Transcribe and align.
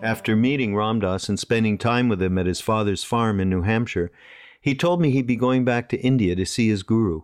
After 0.00 0.36
meeting 0.36 0.76
Ram 0.76 1.00
Dass 1.00 1.28
and 1.28 1.40
spending 1.40 1.76
time 1.76 2.08
with 2.08 2.22
him 2.22 2.38
at 2.38 2.46
his 2.46 2.60
father's 2.60 3.02
farm 3.02 3.40
in 3.40 3.50
New 3.50 3.62
Hampshire, 3.62 4.12
he 4.60 4.76
told 4.76 5.00
me 5.00 5.10
he'd 5.10 5.26
be 5.26 5.34
going 5.34 5.64
back 5.64 5.88
to 5.88 6.00
India 6.00 6.36
to 6.36 6.46
see 6.46 6.68
his 6.68 6.84
guru. 6.84 7.22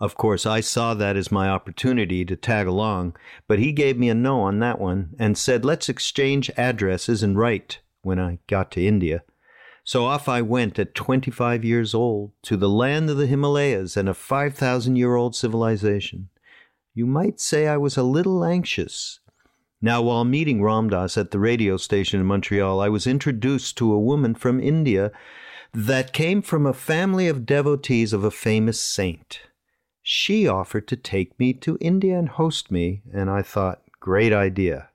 Of 0.00 0.14
course, 0.14 0.44
I 0.44 0.60
saw 0.60 0.92
that 0.92 1.16
as 1.16 1.32
my 1.32 1.48
opportunity 1.48 2.24
to 2.26 2.36
tag 2.36 2.66
along, 2.66 3.16
but 3.48 3.58
he 3.58 3.72
gave 3.72 3.98
me 3.98 4.10
a 4.10 4.14
no 4.14 4.42
on 4.42 4.58
that 4.58 4.78
one 4.78 5.14
and 5.18 5.38
said, 5.38 5.64
let's 5.64 5.88
exchange 5.88 6.50
addresses 6.58 7.22
and 7.22 7.38
write 7.38 7.80
when 8.02 8.18
I 8.18 8.38
got 8.48 8.70
to 8.72 8.86
India. 8.86 9.22
So 9.82 10.04
off 10.04 10.28
I 10.28 10.42
went 10.42 10.78
at 10.78 10.94
25 10.94 11.64
years 11.64 11.94
old 11.94 12.32
to 12.42 12.58
the 12.58 12.68
land 12.68 13.08
of 13.08 13.16
the 13.16 13.26
Himalayas 13.26 13.96
and 13.96 14.10
a 14.10 14.14
5,000 14.14 14.96
year 14.96 15.14
old 15.14 15.34
civilization. 15.34 16.28
You 16.92 17.06
might 17.06 17.40
say 17.40 17.66
I 17.66 17.78
was 17.78 17.96
a 17.96 18.02
little 18.02 18.44
anxious 18.44 19.20
now, 19.84 20.00
while 20.00 20.24
meeting 20.24 20.62
Ram 20.62 20.88
Dass 20.88 21.18
at 21.18 21.30
the 21.30 21.38
radio 21.38 21.76
station 21.76 22.18
in 22.18 22.24
Montreal, 22.24 22.80
I 22.80 22.88
was 22.88 23.06
introduced 23.06 23.76
to 23.76 23.92
a 23.92 24.00
woman 24.00 24.34
from 24.34 24.58
India 24.58 25.12
that 25.74 26.14
came 26.14 26.40
from 26.40 26.64
a 26.64 26.72
family 26.72 27.28
of 27.28 27.44
devotees 27.44 28.14
of 28.14 28.24
a 28.24 28.30
famous 28.30 28.80
saint. 28.80 29.42
She 30.02 30.48
offered 30.48 30.88
to 30.88 30.96
take 30.96 31.38
me 31.38 31.52
to 31.52 31.76
India 31.82 32.18
and 32.18 32.30
host 32.30 32.70
me, 32.70 33.02
and 33.12 33.28
I 33.28 33.42
thought, 33.42 33.82
great 34.00 34.32
idea. 34.32 34.88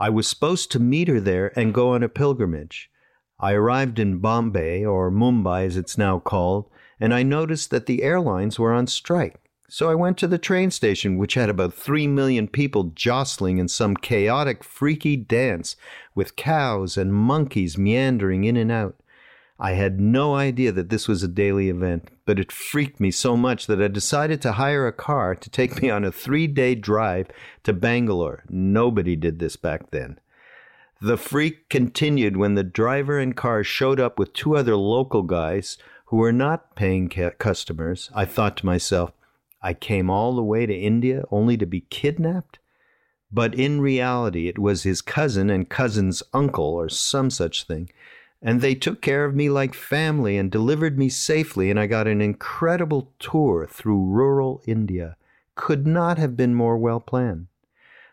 I 0.00 0.10
was 0.10 0.26
supposed 0.26 0.72
to 0.72 0.80
meet 0.80 1.06
her 1.06 1.20
there 1.20 1.56
and 1.56 1.72
go 1.72 1.94
on 1.94 2.02
a 2.02 2.08
pilgrimage. 2.08 2.90
I 3.38 3.52
arrived 3.52 4.00
in 4.00 4.18
Bombay, 4.18 4.84
or 4.84 5.08
Mumbai 5.08 5.66
as 5.66 5.76
it's 5.76 5.96
now 5.96 6.18
called, 6.18 6.68
and 6.98 7.14
I 7.14 7.22
noticed 7.22 7.70
that 7.70 7.86
the 7.86 8.02
airlines 8.02 8.58
were 8.58 8.72
on 8.72 8.88
strike. 8.88 9.47
So 9.70 9.90
I 9.90 9.94
went 9.94 10.16
to 10.18 10.26
the 10.26 10.38
train 10.38 10.70
station, 10.70 11.18
which 11.18 11.34
had 11.34 11.50
about 11.50 11.74
three 11.74 12.06
million 12.06 12.48
people 12.48 12.84
jostling 12.94 13.58
in 13.58 13.68
some 13.68 13.96
chaotic, 13.96 14.64
freaky 14.64 15.14
dance 15.14 15.76
with 16.14 16.36
cows 16.36 16.96
and 16.96 17.12
monkeys 17.12 17.76
meandering 17.76 18.44
in 18.44 18.56
and 18.56 18.72
out. 18.72 18.96
I 19.60 19.72
had 19.72 20.00
no 20.00 20.34
idea 20.34 20.72
that 20.72 20.88
this 20.88 21.06
was 21.06 21.22
a 21.22 21.28
daily 21.28 21.68
event, 21.68 22.08
but 22.24 22.38
it 22.38 22.50
freaked 22.50 22.98
me 22.98 23.10
so 23.10 23.36
much 23.36 23.66
that 23.66 23.82
I 23.82 23.88
decided 23.88 24.40
to 24.42 24.52
hire 24.52 24.86
a 24.86 24.92
car 24.92 25.34
to 25.34 25.50
take 25.50 25.82
me 25.82 25.90
on 25.90 26.02
a 26.02 26.12
three 26.12 26.46
day 26.46 26.74
drive 26.74 27.28
to 27.64 27.74
Bangalore. 27.74 28.44
Nobody 28.48 29.16
did 29.16 29.38
this 29.38 29.56
back 29.56 29.90
then. 29.90 30.18
The 31.02 31.18
freak 31.18 31.68
continued 31.68 32.38
when 32.38 32.54
the 32.54 32.64
driver 32.64 33.18
and 33.18 33.36
car 33.36 33.62
showed 33.62 34.00
up 34.00 34.18
with 34.18 34.32
two 34.32 34.56
other 34.56 34.76
local 34.76 35.24
guys 35.24 35.76
who 36.06 36.16
were 36.16 36.32
not 36.32 36.74
paying 36.74 37.08
customers. 37.08 38.10
I 38.14 38.24
thought 38.24 38.56
to 38.58 38.66
myself, 38.66 39.12
I 39.60 39.74
came 39.74 40.08
all 40.08 40.34
the 40.34 40.42
way 40.42 40.66
to 40.66 40.74
India 40.74 41.24
only 41.30 41.56
to 41.56 41.66
be 41.66 41.82
kidnapped? 41.82 42.58
But 43.30 43.54
in 43.54 43.80
reality, 43.80 44.48
it 44.48 44.58
was 44.58 44.84
his 44.84 45.02
cousin 45.02 45.50
and 45.50 45.68
cousin's 45.68 46.22
uncle, 46.32 46.64
or 46.64 46.88
some 46.88 47.28
such 47.30 47.64
thing. 47.64 47.90
And 48.40 48.60
they 48.60 48.74
took 48.74 49.02
care 49.02 49.24
of 49.24 49.34
me 49.34 49.50
like 49.50 49.74
family 49.74 50.38
and 50.38 50.50
delivered 50.50 50.98
me 50.98 51.08
safely, 51.08 51.70
and 51.70 51.78
I 51.78 51.86
got 51.86 52.06
an 52.06 52.20
incredible 52.20 53.12
tour 53.18 53.66
through 53.68 54.06
rural 54.06 54.62
India. 54.66 55.16
Could 55.56 55.86
not 55.86 56.18
have 56.18 56.36
been 56.36 56.54
more 56.54 56.78
well 56.78 57.00
planned. 57.00 57.48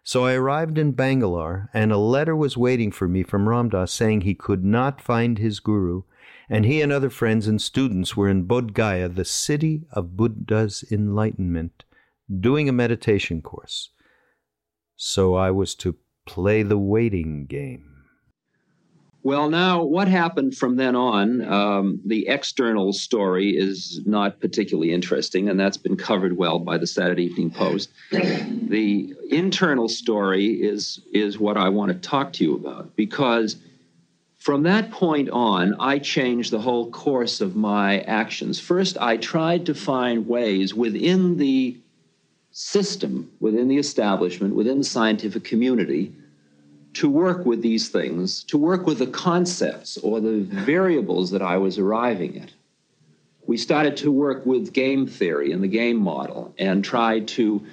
So 0.04 0.26
I 0.26 0.34
arrived 0.34 0.78
in 0.78 0.92
Bangalore, 0.92 1.70
and 1.74 1.92
a 1.92 1.98
letter 1.98 2.36
was 2.36 2.58
waiting 2.58 2.92
for 2.92 3.08
me 3.08 3.24
from 3.24 3.48
Ram 3.48 3.70
Dass 3.70 3.92
saying 3.92 4.22
he 4.22 4.36
could 4.36 4.66
not 4.66 5.02
find 5.02 5.38
his 5.38 5.60
guru 5.60 6.04
and 6.50 6.66
he 6.66 6.82
and 6.82 6.92
other 6.92 7.10
friends 7.10 7.48
and 7.48 7.62
students 7.62 8.16
were 8.16 8.30
in 8.30 8.46
Bodh 8.46 8.74
Gaya, 8.74 9.10
the 9.10 9.26
city 9.26 9.84
of 9.92 10.16
Buddha's 10.16 10.84
enlightenment, 10.92 11.84
doing 12.40 12.70
a 12.70 12.74
meditation 12.74 13.42
course. 13.42 13.92
So 14.96 15.36
I 15.36 15.52
was 15.52 15.76
to 15.76 15.98
play 16.26 16.64
the 16.64 16.78
waiting 16.78 17.46
game. 17.46 17.96
Well, 19.26 19.50
now, 19.50 19.84
what 19.84 20.08
happened 20.08 20.56
from 20.56 20.76
then 20.76 20.96
on? 20.96 21.42
Um, 21.52 22.00
the 22.06 22.28
external 22.28 22.94
story 22.94 23.58
is 23.58 24.02
not 24.06 24.40
particularly 24.40 24.94
interesting, 24.94 25.50
and 25.50 25.60
that's 25.60 25.78
been 25.78 25.98
covered 25.98 26.38
well 26.38 26.60
by 26.60 26.78
the 26.78 26.86
Saturday 26.86 27.24
Evening 27.24 27.50
Post. 27.50 27.90
The 28.12 29.16
internal 29.32 29.90
story 29.90 30.62
is, 30.62 31.00
is 31.12 31.40
what 31.40 31.58
I 31.58 31.70
want 31.70 31.92
to 31.92 31.98
talk 32.08 32.34
to 32.34 32.44
you 32.44 32.56
about 32.56 32.96
because 32.96 33.56
from 34.46 34.62
that 34.62 34.92
point 34.92 35.28
on, 35.32 35.74
I 35.80 35.98
changed 35.98 36.52
the 36.52 36.60
whole 36.60 36.92
course 36.92 37.42
of 37.42 37.56
my 37.56 38.02
actions. 38.02 38.60
First, 38.60 38.96
I 39.02 39.18
tried 39.18 39.66
to 39.66 39.74
find 39.74 40.28
ways 40.28 40.72
within 40.72 41.38
the 41.38 41.76
system, 42.52 43.32
within 43.40 43.68
the 43.68 43.80
establishment, 43.80 44.54
within 44.54 44.78
the 44.78 44.84
scientific 44.84 45.46
community, 45.46 46.14
to 46.94 47.10
work 47.10 47.44
with 47.44 47.64
these 47.64 47.90
things, 47.90 48.44
to 48.44 48.60
work 48.60 48.86
with 48.86 49.00
the 49.00 49.08
concepts 49.08 49.98
or 49.98 50.22
the 50.22 50.42
variables 50.42 51.32
that 51.32 51.42
I 51.42 51.58
was 51.58 51.80
arriving 51.80 52.40
at. 52.40 52.52
We 53.48 53.58
started 53.58 53.98
to 53.98 54.12
work 54.12 54.46
with 54.46 54.74
game 54.74 55.08
theory 55.08 55.54
and 55.54 55.64
the 55.64 55.68
game 55.68 55.98
model 55.98 56.54
and 56.60 56.86
tried 56.86 57.28
to 57.30 57.66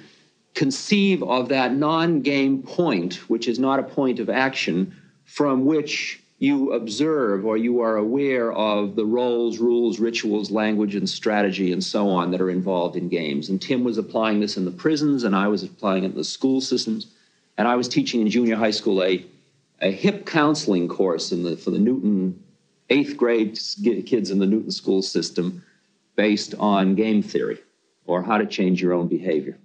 conceive 0.55 1.21
of 1.21 1.49
that 1.49 1.75
non 1.75 2.21
game 2.21 2.63
point, 2.63 3.29
which 3.29 3.47
is 3.47 3.59
not 3.59 3.77
a 3.77 3.83
point 3.83 4.19
of 4.19 4.27
action, 4.27 4.95
from 5.25 5.65
which 5.65 6.22
you 6.43 6.73
observe 6.73 7.45
or 7.45 7.55
you 7.55 7.79
are 7.79 7.95
aware 7.95 8.51
of 8.51 8.97
the 8.97 9.05
roles, 9.05 9.59
rules, 9.59 9.97
rituals, 9.97 10.51
language, 10.51 10.93
and 10.93 11.09
strategy, 11.09 11.71
and 11.71 11.81
so 11.81 12.09
on 12.09 12.31
that 12.31 12.41
are 12.41 12.49
involved 12.49 12.97
in 12.97 13.07
games. 13.07 13.47
And 13.47 13.61
Tim 13.61 13.85
was 13.85 13.97
applying 13.97 14.41
this 14.41 14.57
in 14.57 14.65
the 14.65 14.71
prisons, 14.71 15.23
and 15.23 15.37
I 15.37 15.47
was 15.47 15.63
applying 15.63 16.03
it 16.03 16.07
in 16.07 16.17
the 16.17 16.23
school 16.25 16.59
systems. 16.59 17.07
And 17.57 17.65
I 17.65 17.77
was 17.77 17.87
teaching 17.87 18.19
in 18.19 18.29
junior 18.29 18.57
high 18.57 18.71
school 18.71 19.01
a, 19.01 19.25
a 19.79 19.89
hip 19.89 20.25
counseling 20.25 20.89
course 20.89 21.29
the, 21.29 21.55
for 21.55 21.71
the 21.71 21.79
Newton 21.79 22.43
eighth 22.89 23.15
grade 23.15 23.57
kids 24.05 24.29
in 24.29 24.39
the 24.39 24.45
Newton 24.45 24.71
school 24.71 25.01
system 25.01 25.63
based 26.17 26.55
on 26.55 26.95
game 26.95 27.23
theory 27.23 27.59
or 28.05 28.21
how 28.21 28.37
to 28.37 28.45
change 28.45 28.81
your 28.81 28.91
own 28.91 29.07
behavior 29.07 29.57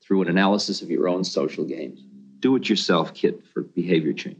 through 0.00 0.22
an 0.22 0.28
analysis 0.28 0.80
of 0.80 0.90
your 0.90 1.06
own 1.06 1.22
social 1.22 1.66
games. 1.66 2.00
Do 2.40 2.56
it 2.56 2.66
yourself 2.66 3.12
kit 3.12 3.42
for 3.52 3.60
behavior 3.60 4.14
change. 4.14 4.38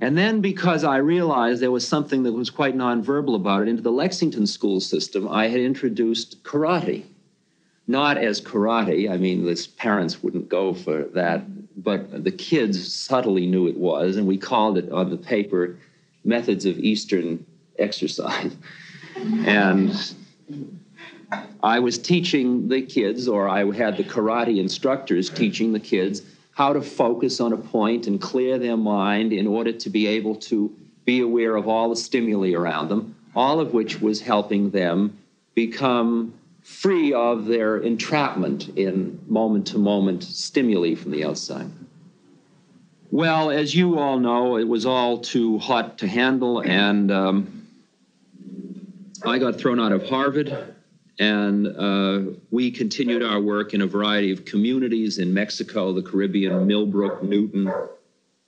And 0.00 0.16
then, 0.16 0.40
because 0.40 0.84
I 0.84 0.98
realized 0.98 1.60
there 1.60 1.72
was 1.72 1.86
something 1.86 2.22
that 2.22 2.32
was 2.32 2.50
quite 2.50 2.76
nonverbal 2.76 3.34
about 3.34 3.62
it, 3.62 3.68
into 3.68 3.82
the 3.82 3.90
Lexington 3.90 4.46
school 4.46 4.80
system, 4.80 5.28
I 5.28 5.48
had 5.48 5.60
introduced 5.60 6.42
karate. 6.44 7.04
Not 7.88 8.16
as 8.16 8.40
karate, 8.40 9.10
I 9.10 9.16
mean, 9.16 9.44
the 9.44 9.68
parents 9.76 10.22
wouldn't 10.22 10.48
go 10.48 10.72
for 10.72 11.04
that, 11.14 11.42
but 11.82 12.22
the 12.22 12.30
kids 12.30 12.92
subtly 12.92 13.46
knew 13.46 13.66
it 13.66 13.76
was, 13.76 14.16
and 14.16 14.26
we 14.26 14.36
called 14.36 14.78
it 14.78 14.92
on 14.92 15.10
the 15.10 15.16
paper 15.16 15.78
Methods 16.22 16.64
of 16.64 16.78
Eastern 16.78 17.44
Exercise. 17.78 18.56
and 19.16 20.14
I 21.62 21.80
was 21.80 21.98
teaching 21.98 22.68
the 22.68 22.82
kids, 22.82 23.26
or 23.26 23.48
I 23.48 23.64
had 23.72 23.96
the 23.96 24.04
karate 24.04 24.58
instructors 24.58 25.28
teaching 25.30 25.72
the 25.72 25.80
kids 25.80 26.22
how 26.58 26.72
to 26.72 26.82
focus 26.82 27.38
on 27.38 27.52
a 27.52 27.56
point 27.56 28.08
and 28.08 28.20
clear 28.20 28.58
their 28.58 28.76
mind 28.76 29.32
in 29.32 29.46
order 29.46 29.70
to 29.70 29.88
be 29.88 30.08
able 30.08 30.34
to 30.34 30.74
be 31.04 31.20
aware 31.20 31.54
of 31.54 31.68
all 31.68 31.88
the 31.88 31.94
stimuli 31.94 32.52
around 32.52 32.88
them, 32.88 33.14
all 33.36 33.60
of 33.60 33.72
which 33.72 34.00
was 34.00 34.20
helping 34.20 34.68
them 34.70 35.16
become 35.54 36.34
free 36.60 37.12
of 37.12 37.46
their 37.46 37.76
entrapment 37.76 38.70
in 38.70 39.20
moment 39.28 39.68
to 39.68 39.78
moment 39.78 40.24
stimuli 40.24 40.96
from 40.96 41.12
the 41.12 41.24
outside. 41.24 41.70
Well, 43.12 43.52
as 43.52 43.72
you 43.72 43.96
all 43.96 44.18
know, 44.18 44.56
it 44.56 44.66
was 44.66 44.84
all 44.84 45.18
too 45.18 45.58
hot 45.58 45.98
to 45.98 46.08
handle, 46.08 46.60
and 46.60 47.12
um, 47.12 47.68
I 49.24 49.38
got 49.38 49.60
thrown 49.60 49.78
out 49.78 49.92
of 49.92 50.08
Harvard, 50.08 50.74
and 51.18 51.66
uh, 51.66 52.20
we 52.50 52.70
continued 52.70 53.22
our 53.22 53.40
work 53.40 53.74
in 53.74 53.82
a 53.82 53.86
variety 53.86 54.30
of 54.30 54.44
communities 54.44 55.18
in 55.18 55.34
Mexico, 55.34 55.92
the 55.92 56.02
Caribbean, 56.02 56.66
Millbrook, 56.66 57.22
Newton. 57.22 57.72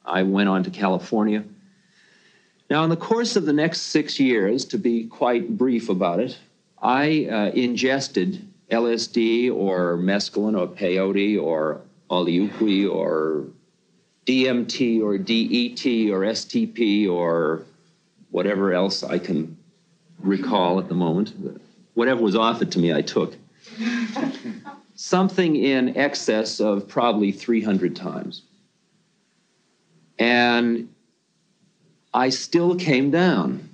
I 0.05 0.23
went 0.23 0.49
on 0.49 0.63
to 0.65 0.71
California. 0.71 1.45
Now, 2.69 2.85
in 2.85 2.91
the 2.91 2.97
course 2.97 3.35
of 3.35 3.47
the 3.47 3.53
next 3.53 3.83
six 3.83 4.21
years, 4.21 4.65
to 4.67 4.79
be 4.79 5.07
quite 5.07 5.59
brief 5.59 5.89
about 5.89 6.21
it, 6.21 6.39
I 6.81 7.27
uh, 7.27 7.51
ingested 7.51 8.47
LSD 8.71 9.53
or 9.53 9.97
mescaline 9.97 10.59
or 10.59 10.69
peyote 10.69 11.43
or 11.43 11.81
ololiuqui 12.09 12.89
or 12.89 13.47
DMT 14.27 15.03
or 15.03 15.19
DET 15.19 16.13
or 16.13 16.21
STP 16.21 17.11
or 17.11 17.65
whatever 18.31 18.73
else 18.73 19.03
I 19.03 19.19
can 19.19 19.57
recall 20.21 20.79
at 20.79 20.89
the 20.89 20.95
moment. 20.95 21.35
Whatever 21.95 22.23
was 22.23 22.37
offered 22.37 22.73
to 22.73 22.79
me, 22.79 22.93
I 22.93 23.03
took. 23.03 23.37
Something 24.95 25.57
in 25.57 25.97
excess 25.97 26.61
of 26.61 26.87
probably 26.89 27.33
300 27.33 27.97
times. 27.97 28.43
And 30.19 30.89
I 32.13 32.29
still 32.29 32.77
came 32.77 33.11
down. 33.11 33.69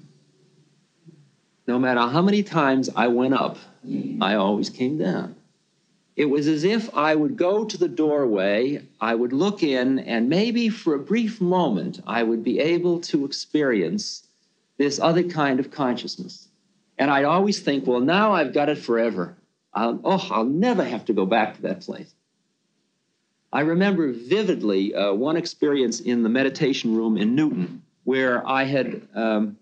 No 1.66 1.78
matter 1.78 2.00
how 2.00 2.22
many 2.22 2.42
times 2.42 2.88
I 2.94 3.08
went 3.08 3.34
up, 3.34 3.58
I 4.20 4.34
always 4.34 4.70
came 4.70 4.98
down. 4.98 5.34
It 6.14 6.26
was 6.26 6.46
as 6.46 6.64
if 6.64 6.94
I 6.96 7.14
would 7.14 7.36
go 7.36 7.64
to 7.64 7.76
the 7.76 7.88
doorway, 7.88 8.82
I 9.00 9.14
would 9.14 9.34
look 9.34 9.62
in, 9.62 9.98
and 9.98 10.30
maybe 10.30 10.70
for 10.70 10.94
a 10.94 10.98
brief 10.98 11.40
moment, 11.42 12.00
I 12.06 12.22
would 12.22 12.42
be 12.42 12.58
able 12.58 13.00
to 13.02 13.26
experience 13.26 14.22
this 14.78 14.98
other 14.98 15.22
kind 15.22 15.60
of 15.60 15.70
consciousness. 15.70 16.45
And 16.98 17.10
I'd 17.10 17.24
always 17.24 17.60
think, 17.60 17.86
well, 17.86 18.00
now 18.00 18.32
I've 18.32 18.52
got 18.52 18.68
it 18.68 18.78
forever. 18.78 19.36
I'll, 19.72 20.00
oh, 20.04 20.28
I'll 20.30 20.44
never 20.44 20.82
have 20.82 21.04
to 21.06 21.12
go 21.12 21.26
back 21.26 21.56
to 21.56 21.62
that 21.62 21.82
place. 21.82 22.14
I 23.52 23.60
remember 23.60 24.12
vividly 24.12 24.94
uh, 24.94 25.12
one 25.12 25.36
experience 25.36 26.00
in 26.00 26.22
the 26.22 26.28
meditation 26.28 26.96
room 26.96 27.16
in 27.16 27.34
Newton 27.34 27.82
where 28.04 28.46
I 28.46 28.64
had 28.64 29.02
um, 29.14 29.58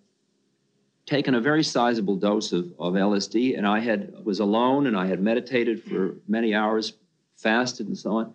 taken 1.06 1.34
a 1.34 1.40
very 1.40 1.64
sizable 1.64 2.16
dose 2.16 2.52
of, 2.52 2.72
of 2.78 2.94
LSD, 2.94 3.56
and 3.56 3.66
I 3.66 3.80
had 3.80 4.24
was 4.24 4.40
alone, 4.40 4.86
and 4.86 4.96
I 4.96 5.06
had 5.06 5.20
meditated 5.20 5.82
for 5.82 6.16
many 6.28 6.54
hours, 6.54 6.92
fasted, 7.36 7.88
and 7.88 7.96
so 7.96 8.18
on, 8.18 8.34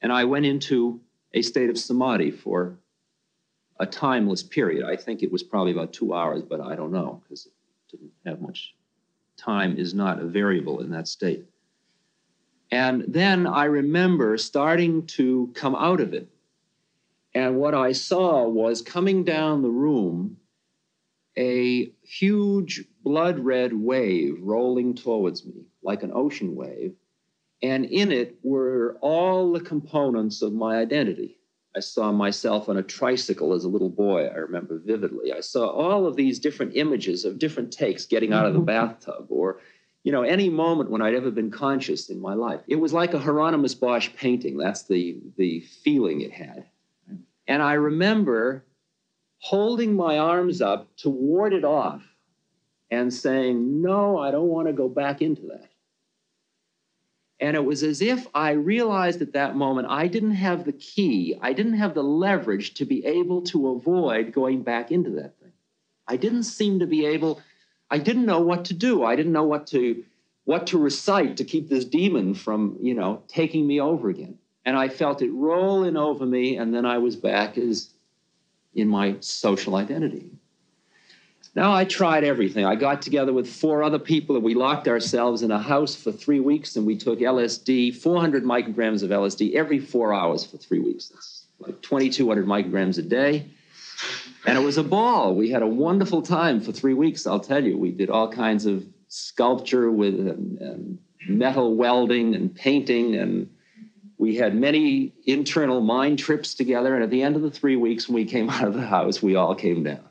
and 0.00 0.12
I 0.12 0.24
went 0.24 0.46
into 0.46 1.00
a 1.34 1.42
state 1.42 1.68
of 1.68 1.78
samadhi 1.78 2.30
for 2.30 2.78
a 3.78 3.86
timeless 3.86 4.42
period. 4.42 4.84
I 4.84 4.96
think 4.96 5.22
it 5.22 5.32
was 5.32 5.42
probably 5.42 5.72
about 5.72 5.92
two 5.92 6.14
hours, 6.14 6.42
but 6.42 6.60
I 6.60 6.76
don't 6.76 6.92
know 6.92 7.22
because 7.24 7.48
didn't 7.90 8.12
have 8.26 8.40
much. 8.40 8.74
Time 9.36 9.76
is 9.76 9.94
not 9.94 10.20
a 10.20 10.26
variable 10.26 10.80
in 10.80 10.90
that 10.90 11.08
state. 11.08 11.44
And 12.70 13.04
then 13.08 13.46
I 13.46 13.64
remember 13.64 14.36
starting 14.38 15.06
to 15.08 15.50
come 15.54 15.74
out 15.74 16.00
of 16.00 16.14
it. 16.14 16.28
And 17.34 17.56
what 17.56 17.74
I 17.74 17.92
saw 17.92 18.46
was 18.48 18.82
coming 18.82 19.24
down 19.24 19.62
the 19.62 19.70
room 19.70 20.36
a 21.36 21.92
huge 22.02 22.84
blood 23.02 23.38
red 23.38 23.72
wave 23.72 24.36
rolling 24.40 24.94
towards 24.94 25.46
me 25.46 25.64
like 25.82 26.02
an 26.02 26.10
ocean 26.12 26.54
wave. 26.54 26.94
And 27.62 27.84
in 27.84 28.10
it 28.10 28.36
were 28.42 28.98
all 29.00 29.52
the 29.52 29.60
components 29.60 30.42
of 30.42 30.52
my 30.52 30.76
identity. 30.76 31.38
I 31.76 31.80
saw 31.80 32.10
myself 32.10 32.68
on 32.68 32.76
a 32.76 32.82
tricycle 32.82 33.52
as 33.52 33.64
a 33.64 33.68
little 33.68 33.90
boy, 33.90 34.26
I 34.26 34.36
remember 34.36 34.80
vividly. 34.84 35.32
I 35.32 35.40
saw 35.40 35.68
all 35.68 36.06
of 36.06 36.16
these 36.16 36.40
different 36.40 36.74
images 36.74 37.24
of 37.24 37.38
different 37.38 37.72
takes 37.72 38.06
getting 38.06 38.32
out 38.32 38.46
of 38.46 38.54
the 38.54 38.58
mm-hmm. 38.58 38.66
bathtub 38.66 39.26
or, 39.28 39.60
you 40.02 40.10
know, 40.10 40.22
any 40.22 40.48
moment 40.48 40.90
when 40.90 41.00
I'd 41.00 41.14
ever 41.14 41.30
been 41.30 41.50
conscious 41.50 42.10
in 42.10 42.20
my 42.20 42.34
life. 42.34 42.60
It 42.66 42.76
was 42.76 42.92
like 42.92 43.14
a 43.14 43.20
Hieronymus 43.20 43.74
Bosch 43.74 44.10
painting. 44.16 44.56
That's 44.56 44.82
the, 44.82 45.20
the 45.36 45.60
feeling 45.60 46.22
it 46.22 46.32
had. 46.32 46.66
And 47.46 47.62
I 47.62 47.74
remember 47.74 48.64
holding 49.38 49.94
my 49.94 50.18
arms 50.18 50.60
up 50.60 50.94
to 50.98 51.10
ward 51.10 51.52
it 51.52 51.64
off 51.64 52.02
and 52.90 53.12
saying, 53.12 53.80
No, 53.80 54.18
I 54.18 54.30
don't 54.30 54.48
want 54.48 54.66
to 54.66 54.72
go 54.72 54.88
back 54.88 55.22
into 55.22 55.42
that. 55.42 55.68
And 57.40 57.56
it 57.56 57.64
was 57.64 57.82
as 57.82 58.02
if 58.02 58.26
I 58.34 58.50
realized 58.50 59.22
at 59.22 59.32
that 59.32 59.56
moment 59.56 59.88
I 59.90 60.08
didn't 60.08 60.32
have 60.32 60.64
the 60.64 60.72
key, 60.72 61.38
I 61.40 61.52
didn't 61.52 61.78
have 61.78 61.94
the 61.94 62.02
leverage 62.02 62.74
to 62.74 62.84
be 62.84 63.04
able 63.06 63.42
to 63.42 63.68
avoid 63.68 64.32
going 64.32 64.62
back 64.62 64.92
into 64.92 65.10
that 65.10 65.38
thing. 65.40 65.52
I 66.06 66.16
didn't 66.16 66.42
seem 66.42 66.80
to 66.80 66.86
be 66.86 67.06
able, 67.06 67.40
I 67.90 67.98
didn't 67.98 68.26
know 68.26 68.40
what 68.40 68.66
to 68.66 68.74
do. 68.74 69.04
I 69.04 69.16
didn't 69.16 69.32
know 69.32 69.44
what 69.44 69.66
to 69.68 70.04
what 70.44 70.66
to 70.66 70.78
recite 70.78 71.36
to 71.36 71.44
keep 71.44 71.68
this 71.68 71.84
demon 71.84 72.34
from, 72.34 72.76
you 72.80 72.94
know, 72.94 73.22
taking 73.28 73.66
me 73.66 73.80
over 73.80 74.08
again. 74.08 74.36
And 74.64 74.76
I 74.76 74.88
felt 74.88 75.22
it 75.22 75.30
rolling 75.30 75.96
over 75.96 76.26
me, 76.26 76.56
and 76.56 76.74
then 76.74 76.84
I 76.84 76.98
was 76.98 77.14
back 77.14 77.56
as 77.56 77.90
in 78.74 78.88
my 78.88 79.16
social 79.20 79.76
identity. 79.76 80.30
Now 81.54 81.72
I 81.72 81.84
tried 81.84 82.22
everything. 82.22 82.64
I 82.64 82.76
got 82.76 83.02
together 83.02 83.32
with 83.32 83.48
four 83.48 83.82
other 83.82 83.98
people 83.98 84.36
and 84.36 84.44
we 84.44 84.54
locked 84.54 84.86
ourselves 84.86 85.42
in 85.42 85.50
a 85.50 85.58
house 85.58 85.96
for 85.96 86.12
three 86.12 86.38
weeks 86.38 86.76
and 86.76 86.86
we 86.86 86.96
took 86.96 87.18
LSD, 87.18 87.96
400 87.96 88.44
micrograms 88.44 89.02
of 89.02 89.10
LSD 89.10 89.54
every 89.54 89.80
four 89.80 90.14
hours 90.14 90.44
for 90.44 90.58
three 90.58 90.78
weeks. 90.78 91.08
That's 91.08 91.46
like 91.58 91.82
2,200 91.82 92.46
micrograms 92.46 92.98
a 92.98 93.02
day. 93.02 93.48
And 94.46 94.56
it 94.56 94.62
was 94.62 94.78
a 94.78 94.84
ball. 94.84 95.34
We 95.34 95.50
had 95.50 95.62
a 95.62 95.66
wonderful 95.66 96.22
time 96.22 96.60
for 96.60 96.72
three 96.72 96.94
weeks, 96.94 97.26
I'll 97.26 97.40
tell 97.40 97.62
you. 97.62 97.76
We 97.76 97.90
did 97.90 98.10
all 98.10 98.30
kinds 98.30 98.64
of 98.64 98.86
sculpture 99.08 99.90
with 99.90 100.14
um, 100.20 100.98
metal 101.28 101.74
welding 101.74 102.34
and 102.34 102.54
painting 102.54 103.16
and 103.16 103.50
we 104.18 104.36
had 104.36 104.54
many 104.54 105.14
internal 105.24 105.80
mind 105.80 106.18
trips 106.18 106.52
together, 106.52 106.94
and 106.94 107.02
at 107.02 107.08
the 107.08 107.22
end 107.22 107.36
of 107.36 107.42
the 107.42 107.50
three 107.50 107.76
weeks, 107.76 108.06
when 108.06 108.16
we 108.16 108.26
came 108.26 108.50
out 108.50 108.64
of 108.64 108.74
the 108.74 108.86
house, 108.86 109.22
we 109.22 109.34
all 109.34 109.54
came 109.54 109.82
down. 109.82 110.09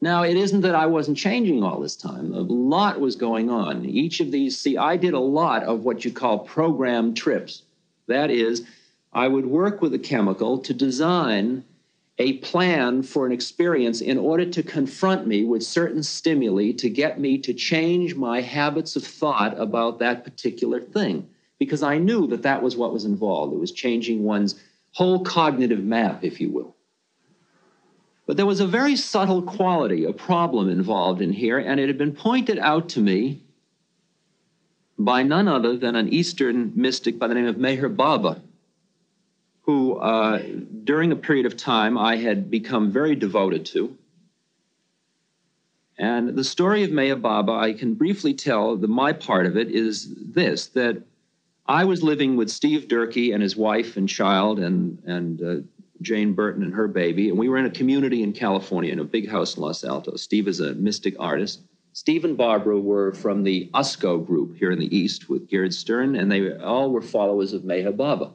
Now, 0.00 0.24
it 0.24 0.36
isn't 0.36 0.60
that 0.60 0.74
I 0.74 0.86
wasn't 0.86 1.16
changing 1.16 1.62
all 1.62 1.80
this 1.80 1.96
time. 1.96 2.34
A 2.34 2.40
lot 2.40 3.00
was 3.00 3.16
going 3.16 3.48
on. 3.48 3.84
Each 3.86 4.20
of 4.20 4.30
these, 4.30 4.58
see, 4.58 4.76
I 4.76 4.96
did 4.96 5.14
a 5.14 5.18
lot 5.20 5.62
of 5.64 5.84
what 5.84 6.04
you 6.04 6.12
call 6.12 6.40
program 6.40 7.14
trips. 7.14 7.62
That 8.06 8.30
is, 8.30 8.66
I 9.12 9.28
would 9.28 9.46
work 9.46 9.80
with 9.80 9.94
a 9.94 9.98
chemical 9.98 10.58
to 10.58 10.74
design 10.74 11.64
a 12.18 12.34
plan 12.38 13.02
for 13.02 13.26
an 13.26 13.32
experience 13.32 14.00
in 14.00 14.18
order 14.18 14.46
to 14.46 14.62
confront 14.62 15.26
me 15.26 15.44
with 15.44 15.62
certain 15.62 16.02
stimuli 16.02 16.72
to 16.72 16.88
get 16.88 17.18
me 17.18 17.38
to 17.38 17.52
change 17.52 18.14
my 18.14 18.40
habits 18.42 18.96
of 18.96 19.04
thought 19.04 19.58
about 19.58 19.98
that 19.98 20.24
particular 20.24 20.80
thing. 20.80 21.28
Because 21.58 21.82
I 21.82 21.96
knew 21.96 22.26
that 22.28 22.42
that 22.42 22.62
was 22.62 22.76
what 22.76 22.92
was 22.92 23.06
involved. 23.06 23.54
It 23.54 23.58
was 23.58 23.72
changing 23.72 24.24
one's 24.24 24.62
whole 24.92 25.24
cognitive 25.24 25.82
map, 25.82 26.22
if 26.22 26.40
you 26.40 26.50
will. 26.50 26.75
But 28.26 28.36
there 28.36 28.46
was 28.46 28.60
a 28.60 28.66
very 28.66 28.96
subtle 28.96 29.42
quality, 29.42 30.04
a 30.04 30.12
problem 30.12 30.68
involved 30.68 31.22
in 31.22 31.32
here, 31.32 31.58
and 31.58 31.78
it 31.78 31.86
had 31.86 31.96
been 31.96 32.12
pointed 32.12 32.58
out 32.58 32.88
to 32.90 33.00
me 33.00 33.42
by 34.98 35.22
none 35.22 35.46
other 35.46 35.76
than 35.76 35.94
an 35.94 36.08
Eastern 36.08 36.72
mystic 36.74 37.18
by 37.18 37.28
the 37.28 37.34
name 37.34 37.46
of 37.46 37.56
Meher 37.56 37.94
Baba, 37.94 38.42
who, 39.62 39.96
uh, 39.96 40.42
during 40.84 41.12
a 41.12 41.16
period 41.16 41.46
of 41.46 41.56
time, 41.56 41.96
I 41.96 42.16
had 42.16 42.50
become 42.50 42.90
very 42.90 43.14
devoted 43.14 43.64
to. 43.66 43.96
And 45.98 46.30
the 46.30 46.44
story 46.44 46.82
of 46.82 46.90
Meher 46.90 47.20
Baba, 47.20 47.52
I 47.52 47.72
can 47.72 47.94
briefly 47.94 48.34
tell 48.34 48.76
the 48.76 48.88
my 48.88 49.12
part 49.12 49.46
of 49.46 49.56
it 49.56 49.70
is 49.70 50.12
this 50.14 50.66
that 50.68 51.02
I 51.66 51.84
was 51.84 52.02
living 52.02 52.36
with 52.36 52.50
Steve 52.50 52.88
Durkee 52.88 53.32
and 53.32 53.42
his 53.42 53.56
wife 53.56 53.96
and 53.96 54.08
child 54.08 54.58
and, 54.58 55.02
and 55.06 55.42
uh, 55.42 55.75
Jane 56.02 56.34
Burton 56.34 56.62
and 56.62 56.74
her 56.74 56.88
baby. 56.88 57.28
And 57.28 57.38
we 57.38 57.48
were 57.48 57.56
in 57.56 57.66
a 57.66 57.70
community 57.70 58.22
in 58.22 58.32
California 58.32 58.92
in 58.92 58.98
a 58.98 59.04
big 59.04 59.28
house 59.28 59.56
in 59.56 59.62
Los 59.62 59.84
Altos. 59.84 60.22
Steve 60.22 60.48
is 60.48 60.60
a 60.60 60.74
mystic 60.74 61.14
artist. 61.18 61.62
Steve 61.92 62.24
and 62.24 62.36
Barbara 62.36 62.78
were 62.78 63.12
from 63.12 63.42
the 63.42 63.70
USCO 63.72 64.26
group 64.26 64.56
here 64.56 64.70
in 64.70 64.78
the 64.78 64.94
East 64.94 65.30
with 65.30 65.50
Gerd 65.50 65.72
Stern, 65.72 66.14
and 66.14 66.30
they 66.30 66.54
all 66.58 66.90
were 66.90 67.00
followers 67.00 67.54
of 67.54 67.62
Meher 67.62 67.96
Baba. 67.96 68.32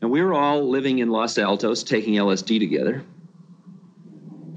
And 0.00 0.10
we 0.10 0.22
were 0.22 0.34
all 0.34 0.68
living 0.68 1.00
in 1.00 1.10
Los 1.10 1.36
Altos 1.36 1.82
taking 1.82 2.14
LSD 2.14 2.60
together. 2.60 3.02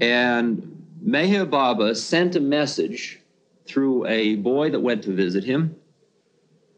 And 0.00 0.84
Meher 1.04 1.48
Baba 1.48 1.96
sent 1.96 2.36
a 2.36 2.40
message 2.40 3.20
through 3.66 4.06
a 4.06 4.36
boy 4.36 4.70
that 4.70 4.80
went 4.80 5.02
to 5.04 5.10
visit 5.12 5.42
him. 5.42 5.74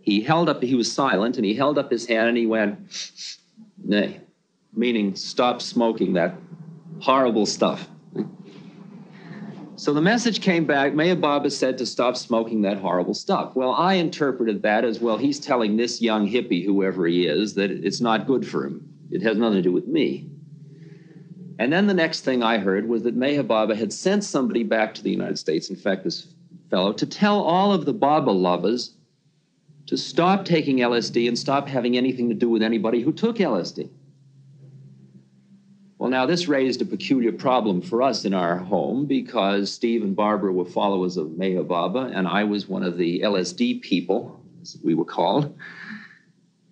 He 0.00 0.22
held 0.22 0.48
up, 0.48 0.62
he 0.62 0.74
was 0.74 0.90
silent, 0.90 1.36
and 1.36 1.44
he 1.44 1.54
held 1.54 1.78
up 1.78 1.90
his 1.90 2.06
hand 2.06 2.28
and 2.28 2.36
he 2.36 2.46
went, 2.46 2.78
nay, 3.82 4.20
meaning 4.76 5.14
stop 5.14 5.62
smoking 5.62 6.14
that 6.14 6.34
horrible 7.00 7.46
stuff. 7.46 7.88
So 9.76 9.92
the 9.92 10.00
message 10.00 10.40
came 10.40 10.66
back. 10.66 10.92
Meher 10.92 11.20
Baba 11.20 11.50
said 11.50 11.78
to 11.78 11.86
stop 11.86 12.16
smoking 12.16 12.62
that 12.62 12.78
horrible 12.78 13.12
stuff. 13.12 13.56
Well, 13.56 13.72
I 13.72 13.94
interpreted 13.94 14.62
that 14.62 14.84
as 14.84 15.00
well, 15.00 15.18
he's 15.18 15.40
telling 15.40 15.76
this 15.76 16.00
young 16.00 16.28
hippie, 16.30 16.64
whoever 16.64 17.06
he 17.06 17.26
is, 17.26 17.54
that 17.54 17.70
it's 17.70 18.00
not 18.00 18.26
good 18.26 18.46
for 18.46 18.64
him. 18.64 18.88
It 19.10 19.22
has 19.22 19.36
nothing 19.36 19.56
to 19.56 19.62
do 19.62 19.72
with 19.72 19.86
me. 19.86 20.28
And 21.58 21.72
then 21.72 21.86
the 21.86 21.94
next 21.94 22.20
thing 22.20 22.42
I 22.42 22.58
heard 22.58 22.88
was 22.88 23.02
that 23.02 23.18
Meher 23.18 23.46
Baba 23.46 23.74
had 23.74 23.92
sent 23.92 24.24
somebody 24.24 24.62
back 24.62 24.94
to 24.94 25.02
the 25.02 25.10
United 25.10 25.38
States, 25.38 25.70
in 25.70 25.76
fact, 25.76 26.04
this 26.04 26.28
fellow, 26.70 26.92
to 26.92 27.06
tell 27.06 27.40
all 27.40 27.72
of 27.72 27.84
the 27.84 27.92
Baba 27.92 28.30
lovers 28.30 28.94
to 29.86 29.96
stop 29.96 30.44
taking 30.44 30.78
LSD 30.78 31.28
and 31.28 31.38
stop 31.38 31.68
having 31.68 31.96
anything 31.96 32.28
to 32.28 32.34
do 32.34 32.48
with 32.48 32.62
anybody 32.62 33.02
who 33.02 33.12
took 33.12 33.36
LSD. 33.36 33.90
Well, 36.04 36.10
now 36.10 36.26
this 36.26 36.48
raised 36.48 36.82
a 36.82 36.84
peculiar 36.84 37.32
problem 37.32 37.80
for 37.80 38.02
us 38.02 38.26
in 38.26 38.34
our 38.34 38.58
home 38.58 39.06
because 39.06 39.72
Steve 39.72 40.02
and 40.02 40.14
Barbara 40.14 40.52
were 40.52 40.66
followers 40.66 41.16
of 41.16 41.28
Meher 41.28 42.14
and 42.14 42.28
I 42.28 42.44
was 42.44 42.68
one 42.68 42.82
of 42.82 42.98
the 42.98 43.20
LSD 43.20 43.80
people, 43.80 44.38
as 44.60 44.76
we 44.84 44.92
were 44.92 45.06
called. 45.06 45.58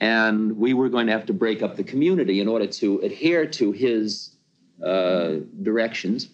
And 0.00 0.58
we 0.58 0.74
were 0.74 0.90
going 0.90 1.06
to 1.06 1.14
have 1.14 1.24
to 1.24 1.32
break 1.32 1.62
up 1.62 1.76
the 1.76 1.82
community 1.82 2.40
in 2.40 2.46
order 2.46 2.66
to 2.66 2.98
adhere 2.98 3.46
to 3.46 3.72
his 3.72 4.32
uh, 4.84 5.36
directions. 5.62 6.28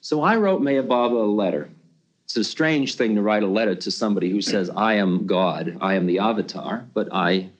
So 0.00 0.22
I 0.22 0.36
wrote 0.36 0.62
Meher 0.62 0.88
a 0.88 1.26
letter. 1.26 1.68
It's 2.22 2.36
a 2.36 2.44
strange 2.44 2.94
thing 2.94 3.16
to 3.16 3.22
write 3.22 3.42
a 3.42 3.48
letter 3.48 3.74
to 3.74 3.90
somebody 3.90 4.30
who 4.30 4.42
says, 4.42 4.70
I 4.70 4.94
am 4.94 5.26
God, 5.26 5.76
I 5.80 5.94
am 5.94 6.06
the 6.06 6.20
avatar, 6.20 6.86
but 6.94 7.08
I, 7.10 7.50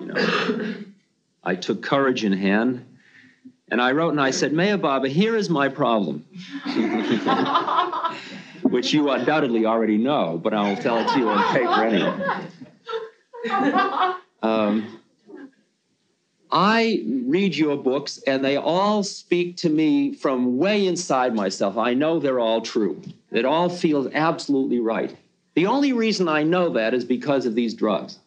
you 0.00 0.06
know, 0.06 0.74
I 1.44 1.56
took 1.56 1.82
courage 1.82 2.24
in 2.24 2.32
hand 2.32 2.86
and 3.70 3.80
I 3.80 3.92
wrote 3.92 4.10
and 4.10 4.20
I 4.20 4.30
said, 4.30 4.52
Meher 4.52 4.80
Baba, 4.80 5.08
here 5.08 5.36
is 5.36 5.50
my 5.50 5.68
problem, 5.68 6.24
which 8.62 8.92
you 8.92 9.10
undoubtedly 9.10 9.66
already 9.66 9.98
know, 9.98 10.38
but 10.42 10.54
I'll 10.54 10.76
tell 10.76 10.98
it 10.98 11.08
to 11.12 11.18
you 11.18 11.28
on 11.28 11.54
paper 11.54 11.84
anyway. 11.84 12.46
Um, 14.42 15.00
I 16.50 17.04
read 17.26 17.56
your 17.56 17.76
books, 17.76 18.22
and 18.26 18.42
they 18.42 18.56
all 18.56 19.02
speak 19.02 19.56
to 19.58 19.68
me 19.68 20.14
from 20.14 20.56
way 20.56 20.86
inside 20.86 21.34
myself. 21.34 21.76
I 21.76 21.92
know 21.92 22.18
they're 22.18 22.40
all 22.40 22.62
true. 22.62 23.02
It 23.30 23.44
all 23.44 23.68
feels 23.68 24.08
absolutely 24.14 24.80
right. 24.80 25.14
The 25.54 25.66
only 25.66 25.92
reason 25.92 26.28
I 26.28 26.42
know 26.44 26.70
that 26.70 26.94
is 26.94 27.04
because 27.04 27.44
of 27.44 27.54
these 27.54 27.74
drugs. 27.74 28.18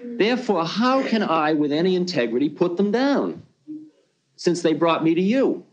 Therefore, 0.00 0.64
how 0.64 1.02
can 1.02 1.22
I, 1.22 1.52
with 1.52 1.72
any 1.72 1.96
integrity, 1.96 2.48
put 2.48 2.76
them 2.76 2.90
down? 2.90 3.42
Since 4.38 4.62
they 4.62 4.72
brought 4.72 5.04
me 5.04 5.14
to 5.14 5.20
you. 5.20 5.66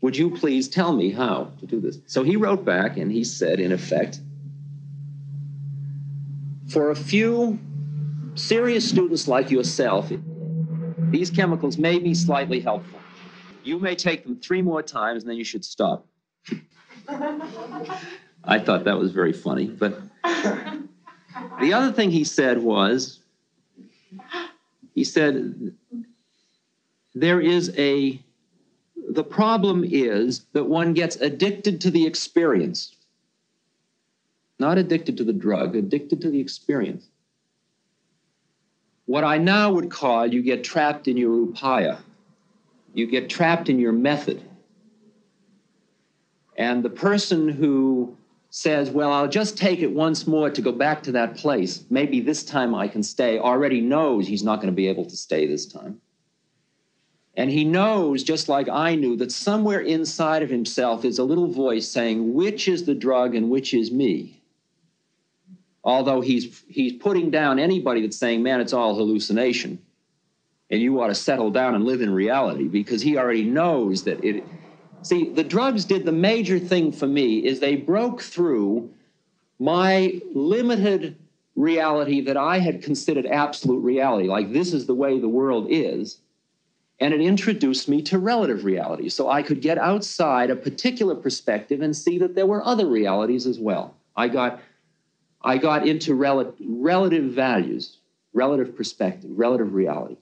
Would 0.00 0.16
you 0.16 0.30
please 0.30 0.68
tell 0.68 0.92
me 0.92 1.10
how 1.10 1.52
to 1.60 1.66
do 1.66 1.80
this? 1.80 1.98
So 2.06 2.22
he 2.22 2.34
wrote 2.34 2.64
back 2.64 2.96
and 2.96 3.12
he 3.12 3.22
said, 3.22 3.60
in 3.60 3.70
effect, 3.70 4.20
for 6.68 6.90
a 6.90 6.96
few 6.96 7.58
serious 8.34 8.88
students 8.88 9.28
like 9.28 9.50
yourself, 9.50 10.10
these 11.10 11.30
chemicals 11.30 11.76
may 11.76 11.98
be 11.98 12.14
slightly 12.14 12.60
helpful. 12.60 12.98
You 13.62 13.78
may 13.78 13.94
take 13.94 14.24
them 14.24 14.40
three 14.40 14.62
more 14.62 14.82
times 14.82 15.22
and 15.22 15.30
then 15.30 15.36
you 15.36 15.44
should 15.44 15.64
stop. 15.64 16.06
I 18.44 18.58
thought 18.58 18.84
that 18.84 18.98
was 18.98 19.12
very 19.12 19.34
funny. 19.34 19.66
But 19.66 20.00
the 21.60 21.72
other 21.74 21.92
thing 21.92 22.10
he 22.10 22.24
said 22.24 22.56
was, 22.56 23.18
he 24.94 25.04
said, 25.04 25.74
there 27.14 27.40
is 27.40 27.72
a 27.76 28.22
the 29.12 29.24
problem 29.24 29.84
is 29.84 30.44
that 30.52 30.64
one 30.64 30.92
gets 30.94 31.16
addicted 31.16 31.80
to 31.80 31.90
the 31.90 32.06
experience. 32.06 32.94
Not 34.58 34.78
addicted 34.78 35.16
to 35.16 35.24
the 35.24 35.32
drug 35.32 35.74
addicted 35.74 36.20
to 36.20 36.30
the 36.30 36.40
experience. 36.40 37.08
What 39.06 39.24
i 39.24 39.38
now 39.38 39.72
would 39.72 39.90
call 39.90 40.26
you 40.26 40.42
get 40.42 40.62
trapped 40.62 41.08
in 41.08 41.16
your 41.16 41.46
upaya. 41.46 41.98
You 42.94 43.06
get 43.06 43.28
trapped 43.28 43.68
in 43.68 43.78
your 43.80 43.92
method. 43.92 44.42
And 46.56 46.84
the 46.84 46.90
person 46.90 47.48
who 47.48 48.16
says 48.52 48.90
well 48.90 49.12
i'll 49.12 49.28
just 49.28 49.56
take 49.56 49.78
it 49.78 49.92
once 49.92 50.26
more 50.26 50.50
to 50.50 50.60
go 50.60 50.72
back 50.72 51.02
to 51.04 51.12
that 51.12 51.34
place. 51.36 51.84
Maybe 51.90 52.20
this 52.20 52.44
time 52.44 52.74
i 52.74 52.86
can 52.86 53.02
stay 53.02 53.38
already 53.38 53.80
knows 53.80 54.28
he's 54.28 54.44
not 54.44 54.56
going 54.56 54.72
to 54.72 54.76
be 54.76 54.86
able 54.86 55.06
to 55.06 55.16
stay 55.16 55.46
this 55.46 55.66
time 55.66 56.00
and 57.40 57.50
he 57.50 57.64
knows, 57.64 58.22
just 58.22 58.50
like 58.50 58.68
I 58.68 58.96
knew, 58.96 59.16
that 59.16 59.32
somewhere 59.32 59.80
inside 59.80 60.42
of 60.42 60.50
himself 60.50 61.06
is 61.06 61.18
a 61.18 61.24
little 61.24 61.46
voice 61.46 61.88
saying, 61.88 62.34
which 62.34 62.68
is 62.68 62.84
the 62.84 62.94
drug 62.94 63.34
and 63.34 63.48
which 63.48 63.72
is 63.72 63.90
me? 63.90 64.42
Although 65.82 66.20
he's, 66.20 66.62
he's 66.68 66.92
putting 66.92 67.30
down 67.30 67.58
anybody 67.58 68.02
that's 68.02 68.18
saying, 68.18 68.42
man, 68.42 68.60
it's 68.60 68.74
all 68.74 68.94
hallucination. 68.94 69.78
And 70.68 70.82
you 70.82 71.00
ought 71.00 71.06
to 71.06 71.14
settle 71.14 71.50
down 71.50 71.74
and 71.74 71.86
live 71.86 72.02
in 72.02 72.12
reality 72.12 72.68
because 72.68 73.00
he 73.00 73.16
already 73.16 73.44
knows 73.44 74.04
that 74.04 74.22
it. 74.22 74.44
See, 75.00 75.30
the 75.30 75.42
drugs 75.42 75.86
did 75.86 76.04
the 76.04 76.12
major 76.12 76.58
thing 76.58 76.92
for 76.92 77.06
me 77.06 77.38
is 77.38 77.58
they 77.58 77.74
broke 77.74 78.20
through 78.20 78.90
my 79.58 80.20
limited 80.34 81.16
reality 81.56 82.20
that 82.20 82.36
I 82.36 82.58
had 82.58 82.82
considered 82.82 83.24
absolute 83.24 83.80
reality. 83.80 84.28
Like, 84.28 84.52
this 84.52 84.74
is 84.74 84.84
the 84.84 84.94
way 84.94 85.18
the 85.18 85.26
world 85.26 85.68
is 85.70 86.18
and 87.00 87.14
it 87.14 87.20
introduced 87.22 87.88
me 87.88 88.02
to 88.02 88.18
relative 88.18 88.64
reality. 88.64 89.08
So 89.08 89.30
I 89.30 89.42
could 89.42 89.62
get 89.62 89.78
outside 89.78 90.50
a 90.50 90.56
particular 90.56 91.14
perspective 91.14 91.80
and 91.80 91.96
see 91.96 92.18
that 92.18 92.34
there 92.34 92.46
were 92.46 92.64
other 92.64 92.86
realities 92.86 93.46
as 93.46 93.58
well. 93.58 93.96
I 94.16 94.28
got, 94.28 94.60
I 95.42 95.56
got 95.56 95.88
into 95.88 96.14
rel- 96.14 96.54
relative 96.60 97.32
values, 97.32 97.96
relative 98.34 98.76
perspective, 98.76 99.30
relative 99.32 99.72
reality. 99.72 100.18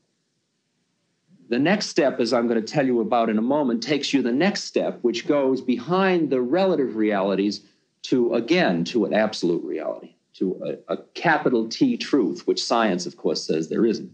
The 1.48 1.58
next 1.58 1.86
step, 1.86 2.20
as 2.20 2.32
I'm 2.32 2.46
going 2.46 2.64
to 2.64 2.72
tell 2.72 2.86
you 2.86 3.00
about 3.00 3.28
in 3.28 3.38
a 3.38 3.42
moment, 3.42 3.82
takes 3.82 4.12
you 4.12 4.22
the 4.22 4.30
next 4.32 4.64
step, 4.64 4.98
which 5.02 5.26
goes 5.26 5.60
behind 5.60 6.30
the 6.30 6.42
relative 6.42 6.94
realities 6.94 7.62
to, 8.02 8.34
again, 8.34 8.84
to 8.84 9.04
an 9.06 9.14
absolute 9.14 9.64
reality, 9.64 10.14
to 10.34 10.78
a, 10.88 10.94
a 10.94 10.98
capital 11.14 11.66
T 11.68 11.96
truth, 11.96 12.46
which 12.46 12.62
science, 12.62 13.06
of 13.06 13.16
course, 13.16 13.42
says 13.44 13.68
there 13.68 13.86
isn't. 13.86 14.12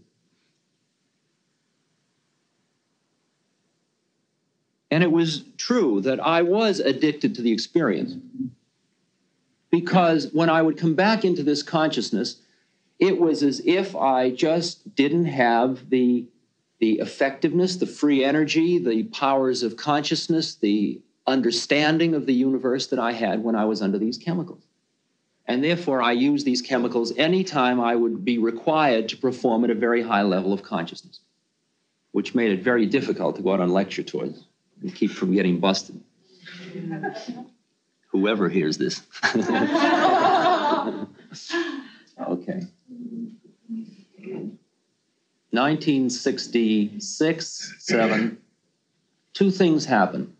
And 4.95 5.03
it 5.03 5.11
was 5.11 5.43
true 5.57 5.99
that 6.03 6.25
I 6.25 6.41
was 6.41 6.79
addicted 6.79 7.35
to 7.35 7.41
the 7.41 7.51
experience. 7.51 8.15
Because 9.69 10.31
when 10.31 10.49
I 10.49 10.61
would 10.61 10.77
come 10.77 10.93
back 10.93 11.25
into 11.25 11.43
this 11.43 11.63
consciousness, 11.63 12.37
it 12.97 13.19
was 13.19 13.43
as 13.43 13.61
if 13.65 13.93
I 13.93 14.29
just 14.29 14.95
didn't 14.95 15.25
have 15.25 15.89
the, 15.89 16.27
the 16.79 16.99
effectiveness, 16.99 17.75
the 17.75 17.85
free 17.85 18.23
energy, 18.23 18.79
the 18.79 19.03
powers 19.03 19.63
of 19.63 19.75
consciousness, 19.75 20.55
the 20.55 21.01
understanding 21.27 22.15
of 22.15 22.25
the 22.25 22.33
universe 22.33 22.87
that 22.87 22.99
I 22.99 23.11
had 23.11 23.43
when 23.43 23.57
I 23.57 23.65
was 23.65 23.81
under 23.81 23.97
these 23.97 24.17
chemicals. 24.17 24.63
And 25.45 25.61
therefore, 25.61 26.01
I 26.01 26.13
use 26.13 26.45
these 26.45 26.61
chemicals 26.61 27.11
anytime 27.17 27.81
I 27.81 27.97
would 27.97 28.23
be 28.23 28.37
required 28.37 29.09
to 29.09 29.17
perform 29.17 29.65
at 29.65 29.71
a 29.71 29.75
very 29.75 30.03
high 30.03 30.23
level 30.23 30.53
of 30.53 30.63
consciousness, 30.63 31.19
which 32.13 32.33
made 32.33 32.53
it 32.53 32.63
very 32.63 32.85
difficult 32.85 33.35
to 33.35 33.41
go 33.41 33.51
out 33.51 33.59
on 33.59 33.73
lecture 33.73 34.01
tours 34.01 34.45
and 34.85 34.93
keep 34.93 35.09
from 35.09 35.33
getting 35.33 35.59
busted. 35.59 35.99
Whoever 38.09 38.49
hears 38.49 38.77
this. 38.77 39.01
okay. 42.29 42.67
1966, 45.49 47.75
7, 47.79 48.37
two 49.33 49.49
things 49.49 49.85
happen. 49.85 50.37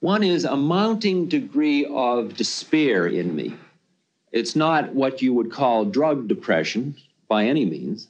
One 0.00 0.22
is 0.22 0.46
a 0.46 0.56
mounting 0.56 1.28
degree 1.28 1.84
of 1.84 2.34
despair 2.34 3.06
in 3.06 3.36
me. 3.36 3.54
It's 4.32 4.56
not 4.56 4.94
what 4.94 5.20
you 5.20 5.34
would 5.34 5.52
call 5.52 5.84
drug 5.84 6.26
depression 6.26 6.96
by 7.28 7.44
any 7.44 7.66
means. 7.66 8.08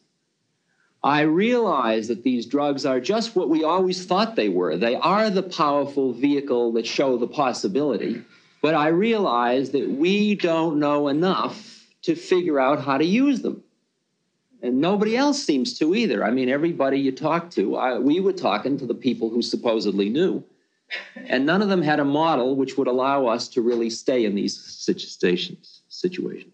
I 1.04 1.22
realize 1.22 2.08
that 2.08 2.22
these 2.22 2.46
drugs 2.46 2.86
are 2.86 3.00
just 3.00 3.34
what 3.34 3.48
we 3.48 3.64
always 3.64 4.04
thought 4.06 4.36
they 4.36 4.48
were. 4.48 4.76
They 4.76 4.94
are 4.94 5.30
the 5.30 5.42
powerful 5.42 6.12
vehicle 6.12 6.72
that 6.72 6.86
show 6.86 7.16
the 7.16 7.26
possibility. 7.26 8.22
But 8.60 8.76
I 8.76 8.88
realize 8.88 9.70
that 9.70 9.90
we 9.90 10.36
don't 10.36 10.78
know 10.78 11.08
enough 11.08 11.84
to 12.02 12.14
figure 12.14 12.60
out 12.60 12.84
how 12.84 12.98
to 12.98 13.04
use 13.04 13.42
them. 13.42 13.64
And 14.62 14.80
nobody 14.80 15.16
else 15.16 15.42
seems 15.42 15.76
to 15.80 15.92
either. 15.92 16.24
I 16.24 16.30
mean, 16.30 16.48
everybody 16.48 17.00
you 17.00 17.10
talk 17.10 17.50
to, 17.52 17.74
I, 17.74 17.98
we 17.98 18.20
were 18.20 18.32
talking 18.32 18.78
to 18.78 18.86
the 18.86 18.94
people 18.94 19.28
who 19.28 19.42
supposedly 19.42 20.08
knew. 20.08 20.44
And 21.16 21.44
none 21.44 21.62
of 21.62 21.68
them 21.68 21.82
had 21.82 21.98
a 21.98 22.04
model 22.04 22.54
which 22.54 22.76
would 22.78 22.86
allow 22.86 23.26
us 23.26 23.48
to 23.48 23.62
really 23.62 23.90
stay 23.90 24.24
in 24.24 24.36
these 24.36 24.56
situations. 24.56 25.82
situations. 25.88 26.52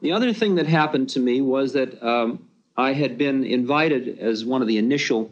The 0.00 0.12
other 0.12 0.32
thing 0.32 0.54
that 0.54 0.66
happened 0.66 1.10
to 1.10 1.20
me 1.20 1.42
was 1.42 1.74
that 1.74 2.02
um, 2.02 2.48
I 2.80 2.94
had 2.94 3.18
been 3.18 3.44
invited 3.44 4.18
as 4.20 4.42
one 4.42 4.62
of 4.62 4.68
the 4.68 4.78
initial 4.78 5.30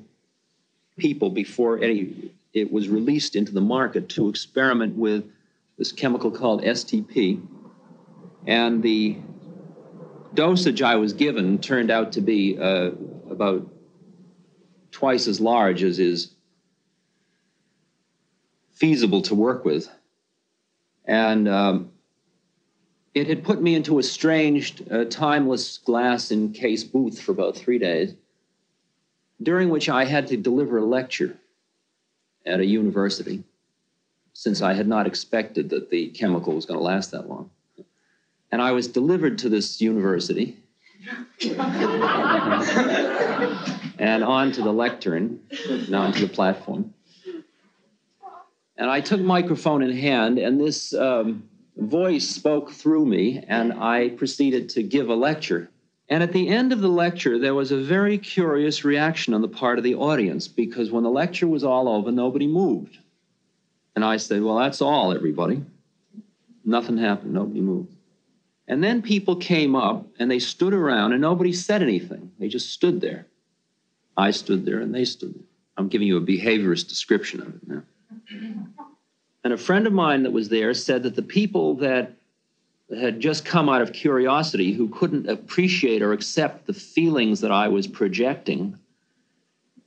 people 0.99 1.31
before 1.31 1.83
any, 1.83 2.31
it 2.53 2.71
was 2.71 2.91
released 2.91 3.37
into 3.37 3.53
the 3.53 3.63
market 3.63 4.11
to 4.11 4.29
experiment 4.29 4.97
with 4.97 5.25
this 5.79 5.91
chemical 5.91 6.31
called 6.31 6.63
STP. 6.63 7.41
And 8.47 8.83
the 8.83 9.17
dosage 10.35 10.83
I 10.83 10.97
was 10.97 11.15
given 11.15 11.59
turned 11.59 11.91
out 11.91 12.13
to 12.13 12.21
be 12.21 12.59
uh, 12.59 12.91
about 13.31 13.67
twice 14.91 15.27
as 15.27 15.41
large 15.41 15.83
as 15.83 15.99
is 15.99 16.35
feasible 18.73 19.23
to 19.23 19.35
work 19.35 19.65
with. 19.65 19.89
And 21.07 21.49
um, 21.49 21.93
it 23.19 23.27
had 23.27 23.43
put 23.43 23.61
me 23.61 23.75
into 23.75 23.99
a 23.99 24.03
strange, 24.03 24.83
uh, 24.91 25.05
timeless 25.05 25.79
glass 25.79 26.31
encased 26.31 26.93
booth 26.93 27.21
for 27.21 27.33
about 27.33 27.57
three 27.57 27.79
days, 27.79 28.15
during 29.43 29.69
which 29.69 29.89
I 29.89 30.05
had 30.05 30.29
to 30.29 30.37
deliver 30.37 30.79
a 30.79 30.85
lecture 30.85 31.37
at 32.47 32.61
a 32.61 32.67
university, 32.67 33.43
since 34.33 34.63
I 34.63 34.75
had 34.75 34.87
not 34.87 35.07
expected 35.07 35.71
that 35.71 35.91
the 35.91 36.09
chemical 36.11 36.55
was 36.55 36.65
going 36.65 36.79
to 36.79 36.85
last 36.85 37.11
that 37.11 37.29
long. 37.29 37.51
And 38.51 38.63
I 38.63 38.73
was 38.73 38.87
delivered 38.87 39.39
to 39.39 39.49
this 39.49 39.81
university 39.81 40.57
and 43.99 44.25
onto 44.25 44.63
the 44.63 44.73
lectern, 44.73 45.41
and 45.69 45.95
onto 45.95 46.21
the 46.27 46.33
platform. 46.33 46.95
And 48.77 48.89
I 48.89 49.01
took 49.01 49.21
microphone 49.21 49.83
in 49.83 49.97
hand, 49.97 50.39
and 50.39 50.61
this 50.61 50.95
um, 50.95 51.49
voice 51.79 52.29
spoke 52.29 52.71
through 52.73 53.07
me, 53.07 53.45
and 53.47 53.73
I 53.73 54.11
proceeded 54.11 54.69
to 54.71 54.83
give 54.83 55.09
a 55.09 55.15
lecture. 55.15 55.71
And 56.09 56.23
at 56.23 56.33
the 56.33 56.49
end 56.49 56.73
of 56.73 56.81
the 56.81 56.89
lecture, 56.89 57.39
there 57.39 57.55
was 57.55 57.71
a 57.71 57.77
very 57.77 58.19
curious 58.19 58.85
reaction 58.85 59.35
on 59.35 59.43
the 59.43 59.49
part 59.49 59.79
of 59.79 59.85
the 59.85 59.95
audience 59.95 60.49
because 60.49 60.91
when 60.91 61.05
the 61.05 61.11
lecture 61.11 61.47
was 61.47 61.65
all 61.65 61.89
over, 61.89 62.11
nobody 62.11 62.47
moved. 62.47 62.99
And 63.95 64.05
I 64.05 64.17
said, 64.17 64.43
Well, 64.43 64.57
that's 64.57 64.81
all, 64.81 65.13
everybody. 65.13 65.63
Nothing 66.65 66.99
happened, 66.99 67.35
nobody 67.35 67.61
moved. 67.61 67.95
And 68.67 68.83
then 68.85 69.01
people 69.01 69.37
came 69.37 69.75
up 69.75 70.07
and 70.19 70.31
they 70.31 70.39
stood 70.39 70.75
around 70.75 71.13
and 71.13 71.23
nobody 71.23 71.53
said 71.53 71.83
anything. 71.83 72.33
They 72.39 72.49
just 72.49 72.71
stood 72.71 73.01
there. 73.01 73.27
I 74.17 74.31
stood 74.31 74.67
there 74.67 74.81
and 74.81 74.95
they 74.95 75.05
stood 75.05 75.35
there. 75.35 75.47
I'm 75.77 75.89
giving 75.89 76.09
you 76.09 76.17
a 76.17 76.21
behaviorist 76.21 76.89
description 76.89 77.41
of 77.41 77.49
it 77.49 77.67
now. 77.67 77.83
And 79.45 79.53
a 79.53 79.59
friend 79.59 79.87
of 79.87 79.93
mine 79.93 80.25
that 80.25 80.33
was 80.33 80.49
there 80.49 80.75
said 80.75 81.05
that 81.05 81.15
the 81.15 81.23
people 81.23 81.77
that 81.77 82.13
had 82.99 83.21
just 83.21 83.45
come 83.45 83.69
out 83.69 83.83
of 83.83 83.93
curiosity, 83.93 84.73
who 84.73 84.89
couldn't 84.89 85.29
appreciate 85.29 86.03
or 86.03 86.13
accept 86.13 86.67
the 86.67 86.73
feelings 86.73 87.41
that 87.43 87.53
I 87.53 87.69
was 87.69 87.87
projecting, 87.87 88.79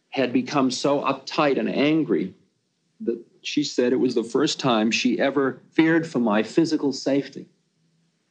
had 0.10 0.32
become 0.32 0.72
so 0.72 1.02
uptight 1.02 1.58
and 1.58 1.70
angry 1.70 2.34
that 3.02 3.20
she 3.42 3.64
said 3.64 3.92
it 3.92 4.00
was 4.00 4.14
the 4.14 4.24
first 4.24 4.60
time 4.60 4.92
she 4.92 5.20
ever 5.20 5.62
feared 5.72 6.06
for 6.06 6.20
my 6.20 6.44
physical 6.44 6.94
safety 6.94 7.48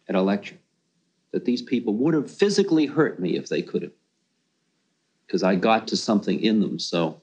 at 0.09 0.15
a 0.15 0.23
lecture. 0.23 0.59
That 1.33 1.45
these 1.45 1.63
people 1.63 1.95
would 1.95 2.15
have 2.15 2.31
physically 2.31 2.87
hurt 2.87 3.19
me 3.21 3.37
if 3.37 3.49
they 3.49 3.63
could 3.63 3.83
have, 3.83 3.93
because 5.27 5.43
I 5.43 5.55
got 5.57 5.89
to 5.89 5.97
something 5.97 6.41
in 6.41 6.61
them 6.61 6.79
so 6.79 7.21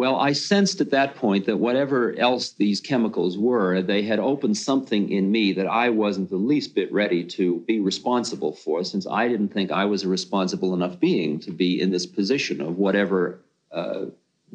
Well, 0.00 0.16
I 0.16 0.32
sensed 0.32 0.80
at 0.80 0.92
that 0.92 1.14
point 1.16 1.44
that 1.44 1.58
whatever 1.58 2.14
else 2.16 2.52
these 2.52 2.80
chemicals 2.80 3.36
were, 3.36 3.82
they 3.82 4.00
had 4.00 4.18
opened 4.18 4.56
something 4.56 5.10
in 5.10 5.30
me 5.30 5.52
that 5.52 5.66
I 5.66 5.90
wasn't 5.90 6.30
the 6.30 6.38
least 6.38 6.74
bit 6.74 6.90
ready 6.90 7.22
to 7.36 7.58
be 7.66 7.80
responsible 7.80 8.54
for, 8.54 8.82
since 8.82 9.06
I 9.06 9.28
didn't 9.28 9.50
think 9.50 9.70
I 9.70 9.84
was 9.84 10.02
a 10.02 10.08
responsible 10.08 10.72
enough 10.72 10.98
being 10.98 11.38
to 11.40 11.50
be 11.50 11.82
in 11.82 11.90
this 11.90 12.06
position 12.06 12.62
of 12.62 12.78
whatever 12.78 13.42
uh, 13.72 14.06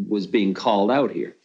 was 0.07 0.25
being 0.25 0.55
called 0.55 0.89
out 0.89 1.11
here. 1.11 1.35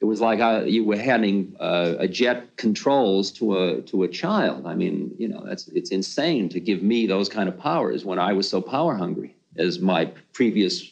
It 0.00 0.06
was 0.06 0.20
like 0.20 0.40
I, 0.40 0.64
you 0.64 0.82
were 0.82 0.96
handing 0.96 1.54
uh, 1.60 1.94
a 2.00 2.08
jet 2.08 2.56
controls 2.56 3.30
to 3.38 3.56
a 3.56 3.82
to 3.82 4.02
a 4.02 4.08
child. 4.08 4.66
I 4.66 4.74
mean, 4.74 5.14
you 5.16 5.28
know, 5.28 5.44
that's 5.46 5.68
it's 5.68 5.92
insane 5.92 6.48
to 6.48 6.58
give 6.58 6.82
me 6.82 7.06
those 7.06 7.28
kind 7.28 7.48
of 7.48 7.56
powers 7.56 8.04
when 8.04 8.18
I 8.18 8.32
was 8.32 8.50
so 8.50 8.60
power 8.60 8.96
hungry, 8.96 9.36
as 9.56 9.78
my 9.78 10.06
previous 10.32 10.90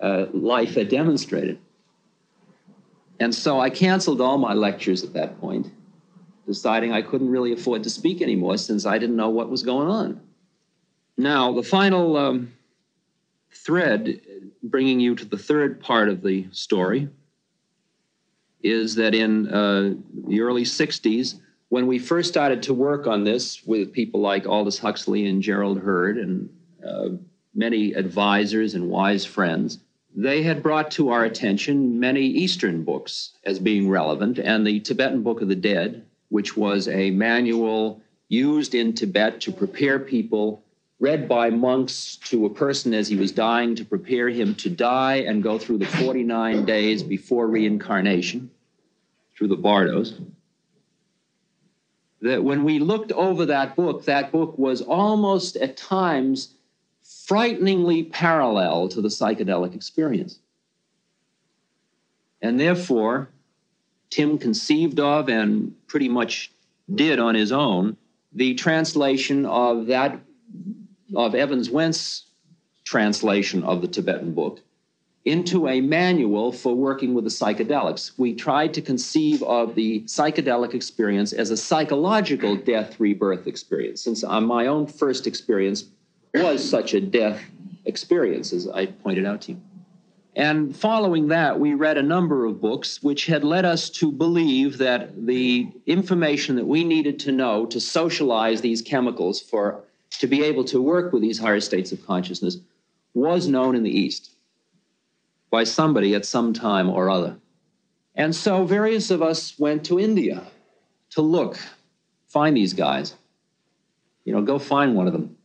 uh, 0.00 0.26
life 0.32 0.74
had 0.74 0.88
demonstrated. 0.88 1.58
And 3.18 3.34
so 3.34 3.60
I 3.60 3.68
canceled 3.70 4.20
all 4.20 4.38
my 4.38 4.54
lectures 4.54 5.04
at 5.04 5.12
that 5.12 5.38
point, 5.40 5.70
deciding 6.46 6.92
I 6.92 7.02
couldn't 7.02 7.28
really 7.28 7.52
afford 7.52 7.82
to 7.84 7.90
speak 7.90 8.22
anymore 8.22 8.56
since 8.56 8.86
I 8.86 8.98
didn't 8.98 9.16
know 9.16 9.28
what 9.28 9.50
was 9.50 9.62
going 9.62 9.88
on. 9.88 10.20
Now, 11.18 11.52
the 11.52 11.62
final 11.62 12.16
um, 12.16 12.54
thread 13.52 14.20
bringing 14.62 15.00
you 15.00 15.14
to 15.16 15.24
the 15.24 15.36
third 15.36 15.80
part 15.80 16.08
of 16.08 16.22
the 16.22 16.46
story 16.50 17.08
is 18.62 18.94
that 18.94 19.14
in 19.14 19.48
uh, 19.48 19.94
the 20.26 20.40
early 20.40 20.64
60s, 20.64 21.40
when 21.68 21.86
we 21.86 21.98
first 21.98 22.28
started 22.28 22.62
to 22.64 22.74
work 22.74 23.06
on 23.06 23.24
this 23.24 23.64
with 23.64 23.92
people 23.92 24.20
like 24.20 24.46
Aldous 24.46 24.78
Huxley 24.78 25.26
and 25.26 25.42
Gerald 25.42 25.78
Heard 25.78 26.18
and 26.18 26.48
uh, 26.86 27.10
many 27.54 27.92
advisors 27.92 28.74
and 28.74 28.88
wise 28.88 29.24
friends, 29.24 29.78
they 30.14 30.42
had 30.42 30.62
brought 30.62 30.90
to 30.92 31.10
our 31.10 31.24
attention 31.24 32.00
many 32.00 32.22
Eastern 32.22 32.82
books 32.82 33.32
as 33.44 33.58
being 33.58 33.88
relevant, 33.88 34.38
and 34.38 34.66
the 34.66 34.80
Tibetan 34.80 35.22
Book 35.22 35.40
of 35.40 35.48
the 35.48 35.54
Dead, 35.54 36.04
which 36.28 36.56
was 36.56 36.88
a 36.88 37.10
manual 37.10 38.02
used 38.28 38.74
in 38.74 38.92
Tibet 38.92 39.40
to 39.42 39.52
prepare 39.52 39.98
people, 39.98 40.62
read 40.98 41.28
by 41.28 41.50
monks 41.50 42.16
to 42.16 42.46
a 42.46 42.50
person 42.50 42.92
as 42.92 43.08
he 43.08 43.16
was 43.16 43.32
dying, 43.32 43.74
to 43.76 43.84
prepare 43.84 44.28
him 44.28 44.54
to 44.56 44.68
die 44.68 45.16
and 45.16 45.42
go 45.42 45.58
through 45.58 45.78
the 45.78 45.86
49 45.86 46.64
days 46.64 47.02
before 47.02 47.46
reincarnation, 47.46 48.50
through 49.36 49.48
the 49.48 49.56
bardos. 49.56 50.20
That 52.22 52.44
when 52.44 52.64
we 52.64 52.78
looked 52.78 53.12
over 53.12 53.46
that 53.46 53.76
book, 53.76 54.04
that 54.04 54.30
book 54.30 54.58
was 54.58 54.82
almost 54.82 55.56
at 55.56 55.76
times 55.76 56.54
frighteningly 57.30 58.02
parallel 58.02 58.88
to 58.88 59.00
the 59.00 59.06
psychedelic 59.06 59.72
experience. 59.72 60.40
And 62.42 62.58
therefore, 62.58 63.28
Tim 64.10 64.36
conceived 64.36 64.98
of 64.98 65.28
and 65.28 65.72
pretty 65.86 66.08
much 66.08 66.50
did 66.92 67.20
on 67.20 67.36
his 67.36 67.52
own 67.52 67.96
the 68.32 68.54
translation 68.54 69.46
of 69.46 69.86
that 69.86 70.18
of 71.14 71.36
Evans 71.36 71.70
Wentz 71.70 72.24
translation 72.82 73.62
of 73.62 73.80
the 73.80 73.86
Tibetan 73.86 74.34
book 74.34 74.58
into 75.24 75.68
a 75.68 75.80
manual 75.80 76.50
for 76.50 76.74
working 76.74 77.14
with 77.14 77.22
the 77.22 77.30
psychedelics. 77.30 78.10
We 78.18 78.34
tried 78.34 78.74
to 78.74 78.82
conceive 78.82 79.40
of 79.44 79.76
the 79.76 80.00
psychedelic 80.00 80.74
experience 80.74 81.32
as 81.32 81.52
a 81.52 81.56
psychological 81.56 82.56
death 82.56 82.98
rebirth 82.98 83.46
experience. 83.46 84.02
Since 84.02 84.24
on 84.24 84.46
my 84.46 84.66
own 84.66 84.88
first 84.88 85.28
experience 85.28 85.84
was 86.34 86.68
such 86.68 86.94
a 86.94 87.00
death 87.00 87.40
experience, 87.84 88.52
as 88.52 88.68
I 88.68 88.86
pointed 88.86 89.26
out 89.26 89.42
to 89.42 89.52
you. 89.52 89.60
And 90.36 90.76
following 90.76 91.28
that, 91.28 91.58
we 91.58 91.74
read 91.74 91.98
a 91.98 92.02
number 92.02 92.44
of 92.44 92.60
books 92.60 93.02
which 93.02 93.26
had 93.26 93.42
led 93.42 93.64
us 93.64 93.90
to 93.90 94.12
believe 94.12 94.78
that 94.78 95.26
the 95.26 95.68
information 95.86 96.56
that 96.56 96.66
we 96.66 96.84
needed 96.84 97.18
to 97.20 97.32
know 97.32 97.66
to 97.66 97.80
socialize 97.80 98.60
these 98.60 98.80
chemicals 98.80 99.40
for 99.40 99.82
to 100.18 100.26
be 100.26 100.44
able 100.44 100.64
to 100.64 100.80
work 100.80 101.12
with 101.12 101.22
these 101.22 101.38
higher 101.38 101.60
states 101.60 101.92
of 101.92 102.04
consciousness 102.06 102.58
was 103.12 103.48
known 103.48 103.74
in 103.74 103.82
the 103.82 103.90
East 103.90 104.36
by 105.50 105.64
somebody 105.64 106.14
at 106.14 106.24
some 106.24 106.52
time 106.52 106.88
or 106.88 107.10
other. 107.10 107.36
And 108.14 108.34
so 108.34 108.64
various 108.64 109.10
of 109.10 109.22
us 109.22 109.58
went 109.58 109.84
to 109.86 109.98
India 109.98 110.44
to 111.10 111.22
look, 111.22 111.58
find 112.28 112.56
these 112.56 112.72
guys. 112.72 113.14
You 114.24 114.32
know, 114.32 114.42
go 114.42 114.58
find 114.58 114.94
one 114.94 115.06
of 115.08 115.12
them. 115.12 115.36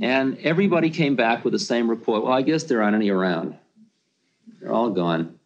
And 0.00 0.38
everybody 0.38 0.90
came 0.90 1.16
back 1.16 1.44
with 1.44 1.52
the 1.52 1.58
same 1.58 1.88
report. 1.90 2.24
Well, 2.24 2.32
I 2.32 2.42
guess 2.42 2.64
there 2.64 2.82
aren't 2.82 2.94
any 2.94 3.10
around. 3.10 3.56
They're 4.60 4.72
all 4.72 4.90
gone. 4.90 5.38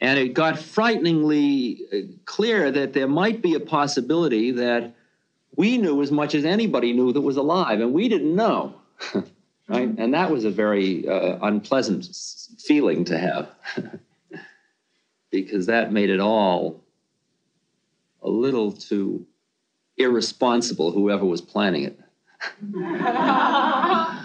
And 0.00 0.18
it 0.18 0.34
got 0.34 0.58
frighteningly 0.58 1.80
uh, 1.92 1.96
clear 2.24 2.70
that 2.70 2.92
there 2.92 3.08
might 3.08 3.42
be 3.42 3.54
a 3.54 3.60
possibility 3.60 4.52
that 4.52 4.94
we 5.56 5.78
knew 5.78 6.00
as 6.00 6.10
much 6.10 6.34
as 6.34 6.44
anybody 6.44 6.92
knew 6.92 7.12
that 7.12 7.20
was 7.20 7.36
alive, 7.36 7.80
and 7.80 7.92
we 7.92 8.08
didn't 8.08 8.34
know. 8.34 8.74
right? 9.68 9.88
And 9.98 10.14
that 10.14 10.30
was 10.30 10.44
a 10.44 10.50
very 10.50 11.06
uh, 11.06 11.38
unpleasant 11.42 12.08
feeling 12.58 13.04
to 13.06 13.18
have 13.18 13.50
because 15.30 15.66
that 15.66 15.92
made 15.92 16.10
it 16.10 16.20
all 16.20 16.82
a 18.22 18.28
little 18.28 18.72
too 18.72 19.26
irresponsible, 20.00 20.90
whoever 20.92 21.24
was 21.24 21.40
planning 21.40 21.84
it. 21.84 21.98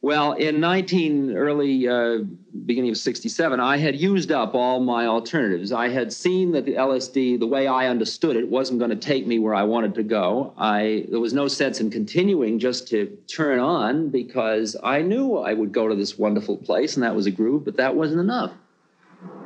well, 0.00 0.32
in 0.32 0.58
19, 0.60 1.36
early 1.36 1.88
uh, 1.88 2.18
beginning 2.64 2.90
of 2.90 2.96
67, 2.96 3.60
I 3.60 3.76
had 3.76 3.94
used 3.94 4.32
up 4.32 4.54
all 4.54 4.80
my 4.80 5.06
alternatives. 5.06 5.70
I 5.72 5.88
had 5.88 6.12
seen 6.12 6.50
that 6.52 6.64
the 6.64 6.74
LSD, 6.74 7.38
the 7.38 7.46
way 7.46 7.68
I 7.68 7.86
understood 7.86 8.34
it, 8.36 8.48
wasn't 8.48 8.80
going 8.80 8.90
to 8.90 8.96
take 8.96 9.26
me 9.26 9.38
where 9.38 9.54
I 9.54 9.62
wanted 9.62 9.94
to 9.94 10.02
go. 10.02 10.52
I 10.58 11.06
there 11.08 11.20
was 11.20 11.32
no 11.32 11.46
sense 11.46 11.80
in 11.80 11.90
continuing 11.90 12.58
just 12.58 12.88
to 12.88 13.16
turn 13.28 13.60
on 13.60 14.08
because 14.08 14.76
I 14.82 15.02
knew 15.02 15.36
I 15.36 15.52
would 15.52 15.72
go 15.72 15.86
to 15.86 15.94
this 15.94 16.18
wonderful 16.18 16.56
place 16.56 16.96
and 16.96 17.04
that 17.04 17.14
was 17.14 17.26
a 17.26 17.30
groove, 17.30 17.64
but 17.64 17.76
that 17.76 17.94
wasn't 17.94 18.20
enough 18.20 18.52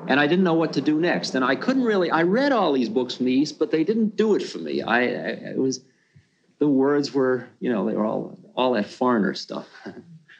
and 0.08 0.18
I 0.18 0.26
didn't 0.26 0.44
know 0.44 0.54
what 0.54 0.72
to 0.74 0.80
do 0.80 1.00
next. 1.00 1.34
And 1.34 1.44
I 1.44 1.56
couldn't 1.56 1.84
really. 1.84 2.10
I 2.10 2.22
read 2.22 2.52
all 2.52 2.72
these 2.72 2.88
books 2.88 3.14
from 3.16 3.26
the 3.26 3.32
East, 3.32 3.58
but 3.58 3.70
they 3.70 3.84
didn't 3.84 4.16
do 4.16 4.34
it 4.34 4.42
for 4.42 4.58
me. 4.58 4.82
I, 4.82 5.00
I 5.00 5.04
it 5.04 5.58
was 5.58 5.80
the 6.58 6.68
words 6.68 7.12
were, 7.12 7.48
you 7.60 7.72
know, 7.72 7.86
they 7.86 7.94
were 7.94 8.04
all 8.04 8.38
all 8.54 8.72
that 8.72 8.86
foreigner 8.86 9.34
stuff. 9.34 9.68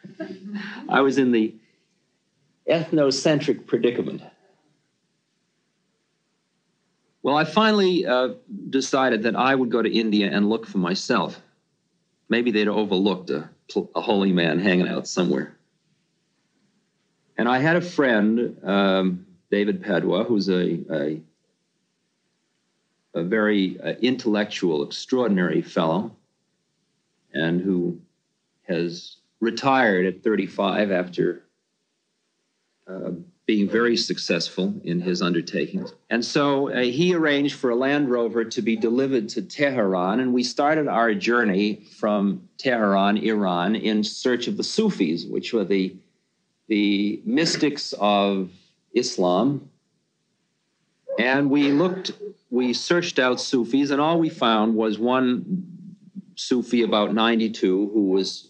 I 0.89 1.01
was 1.01 1.19
in 1.19 1.33
the 1.33 1.55
ethnocentric 2.69 3.67
predicament. 3.67 4.23
Well, 7.23 7.37
I 7.37 7.45
finally 7.45 8.07
uh, 8.07 8.35
decided 8.71 9.25
that 9.25 9.37
I 9.37 9.55
would 9.55 9.71
go 9.71 9.83
to 9.83 9.91
India 9.91 10.31
and 10.33 10.49
look 10.49 10.67
for 10.67 10.79
myself. 10.79 11.41
Maybe 12.29 12.51
they'd 12.51 12.69
overlooked 12.69 13.31
a, 13.31 13.51
a 13.95 14.01
holy 14.01 14.33
man 14.33 14.59
hanging 14.59 14.89
out 14.89 15.07
somewhere. 15.07 15.57
And 17.37 17.49
I 17.49 17.59
had 17.59 17.77
a 17.77 17.81
friend, 17.81 18.59
um, 18.63 19.27
David 19.51 19.83
Padwa, 19.83 20.27
who's 20.27 20.49
a, 20.49 20.79
a, 20.91 21.21
a 23.15 23.23
very 23.23 23.81
uh, 23.81 23.95
intellectual, 24.01 24.83
extraordinary 24.85 25.63
fellow, 25.63 26.15
and 27.33 27.61
who 27.61 28.01
has 28.69 29.17
retired 29.41 30.07
at 30.07 30.23
35 30.23 30.93
after 30.93 31.43
uh, 32.87 33.11
being 33.47 33.69
very 33.69 33.97
successful 33.97 34.75
in 34.85 35.01
his 35.01 35.23
undertakings. 35.23 35.93
And 36.09 36.25
so 36.25 36.71
uh, 36.71 36.83
he 36.83 37.15
arranged 37.15 37.57
for 37.57 37.71
a 37.71 37.75
Land 37.75 38.09
Rover 38.09 38.45
to 38.45 38.63
be 38.63 38.77
delivered 38.77 39.29
to 39.31 39.43
Tehran, 39.43 40.21
and 40.21 40.33
we 40.33 40.45
started 40.45 40.87
our 40.87 41.15
journey 41.15 41.83
from 41.99 42.49
Tehran, 42.59 43.17
Iran, 43.17 43.75
in 43.75 44.05
search 44.05 44.47
of 44.47 44.57
the 44.57 44.63
Sufis, 44.63 45.25
which 45.25 45.53
were 45.53 45.65
the, 45.65 45.97
the 46.69 47.21
mystics 47.25 47.93
of 47.99 48.51
Islam. 48.93 49.71
And 51.19 51.51
we 51.51 51.73
looked, 51.73 52.13
we 52.51 52.73
searched 52.73 53.19
out 53.19 53.41
Sufis, 53.41 53.91
and 53.91 54.01
all 54.01 54.19
we 54.19 54.29
found 54.29 54.75
was 54.75 54.99
one 54.99 55.67
Sufi 56.35 56.83
about 56.83 57.13
92 57.15 57.91
who 57.93 58.09
was 58.09 58.49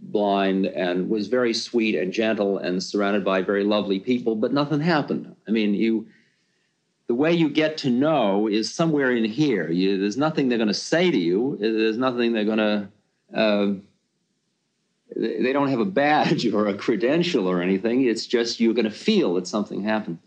blind 0.00 0.66
and 0.66 1.08
was 1.08 1.26
very 1.26 1.52
sweet 1.52 1.96
and 1.96 2.12
gentle 2.12 2.58
and 2.58 2.80
surrounded 2.82 3.24
by 3.24 3.42
very 3.42 3.64
lovely 3.64 3.98
people, 3.98 4.36
but 4.36 4.52
nothing 4.52 4.80
happened. 4.80 5.34
I 5.48 5.50
mean, 5.50 5.74
you 5.74 6.06
the 7.06 7.14
way 7.14 7.32
you 7.32 7.50
get 7.50 7.76
to 7.78 7.90
know 7.90 8.48
is 8.48 8.72
somewhere 8.72 9.10
in 9.10 9.24
here. 9.24 9.70
You, 9.70 9.98
there's 9.98 10.16
nothing 10.16 10.48
they're 10.48 10.58
going 10.58 10.68
to 10.68 10.74
say 10.74 11.10
to 11.10 11.18
you. 11.18 11.56
There's 11.60 11.98
nothing 11.98 12.32
they're 12.32 12.44
going 12.44 12.58
to. 12.58 12.88
Uh, 13.34 13.72
they 15.16 15.52
don't 15.52 15.68
have 15.68 15.80
a 15.80 15.84
badge 15.84 16.46
or 16.46 16.66
a 16.66 16.74
credential 16.74 17.46
or 17.46 17.62
anything. 17.62 18.04
It's 18.04 18.26
just 18.26 18.60
you're 18.60 18.74
going 18.74 18.84
to 18.84 18.90
feel 18.90 19.34
that 19.34 19.46
something 19.46 19.82
happened. 19.82 20.18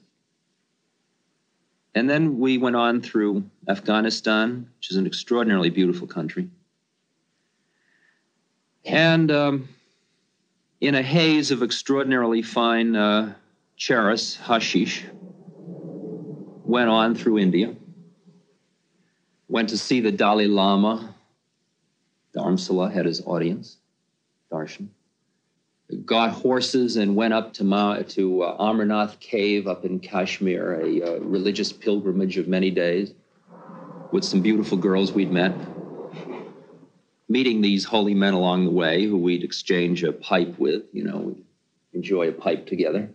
And 1.93 2.09
then 2.09 2.37
we 2.37 2.57
went 2.57 2.75
on 2.75 3.01
through 3.01 3.49
Afghanistan, 3.67 4.69
which 4.77 4.91
is 4.91 4.97
an 4.97 5.07
extraordinarily 5.07 5.71
beautiful 5.71 6.07
country. 6.07 6.49
And 8.85 9.31
um, 9.31 9.69
in 10.79 10.95
a 10.95 11.01
haze 11.01 11.51
of 11.51 11.63
extraordinarily 11.63 12.43
fine 12.43 12.95
uh, 12.95 13.33
hashish, 13.77 15.05
went 16.67 16.89
on 16.89 17.15
through 17.15 17.39
India, 17.39 17.75
went 19.47 19.69
to 19.69 19.77
see 19.77 19.99
the 20.01 20.11
Dalai 20.11 20.47
Lama. 20.47 21.15
Dharamsala 22.35 22.91
had 22.91 23.05
his 23.05 23.25
audience, 23.25 23.76
darshan. 24.51 24.87
Got 26.05 26.31
horses 26.31 26.97
and 26.97 27.15
went 27.15 27.33
up 27.33 27.53
to, 27.53 27.63
Ma- 27.63 27.99
to 27.99 28.43
uh, 28.43 28.57
Amarnath 28.57 29.19
Cave 29.19 29.67
up 29.67 29.85
in 29.85 29.99
Kashmir, 29.99 30.81
a 30.81 31.01
uh, 31.01 31.19
religious 31.19 31.71
pilgrimage 31.71 32.37
of 32.37 32.47
many 32.47 32.71
days, 32.71 33.13
with 34.11 34.25
some 34.25 34.41
beautiful 34.41 34.77
girls 34.77 35.13
we'd 35.13 35.31
met 35.31 35.53
meeting 37.29 37.61
these 37.61 37.83
holy 37.83 38.13
men 38.13 38.33
along 38.33 38.65
the 38.65 38.71
way 38.71 39.05
who 39.05 39.17
we'd 39.17 39.43
exchange 39.43 40.03
a 40.03 40.11
pipe 40.11 40.57
with, 40.57 40.83
you 40.93 41.03
know, 41.03 41.17
we 41.17 41.43
enjoy 41.93 42.29
a 42.29 42.31
pipe 42.31 42.67
together, 42.67 43.09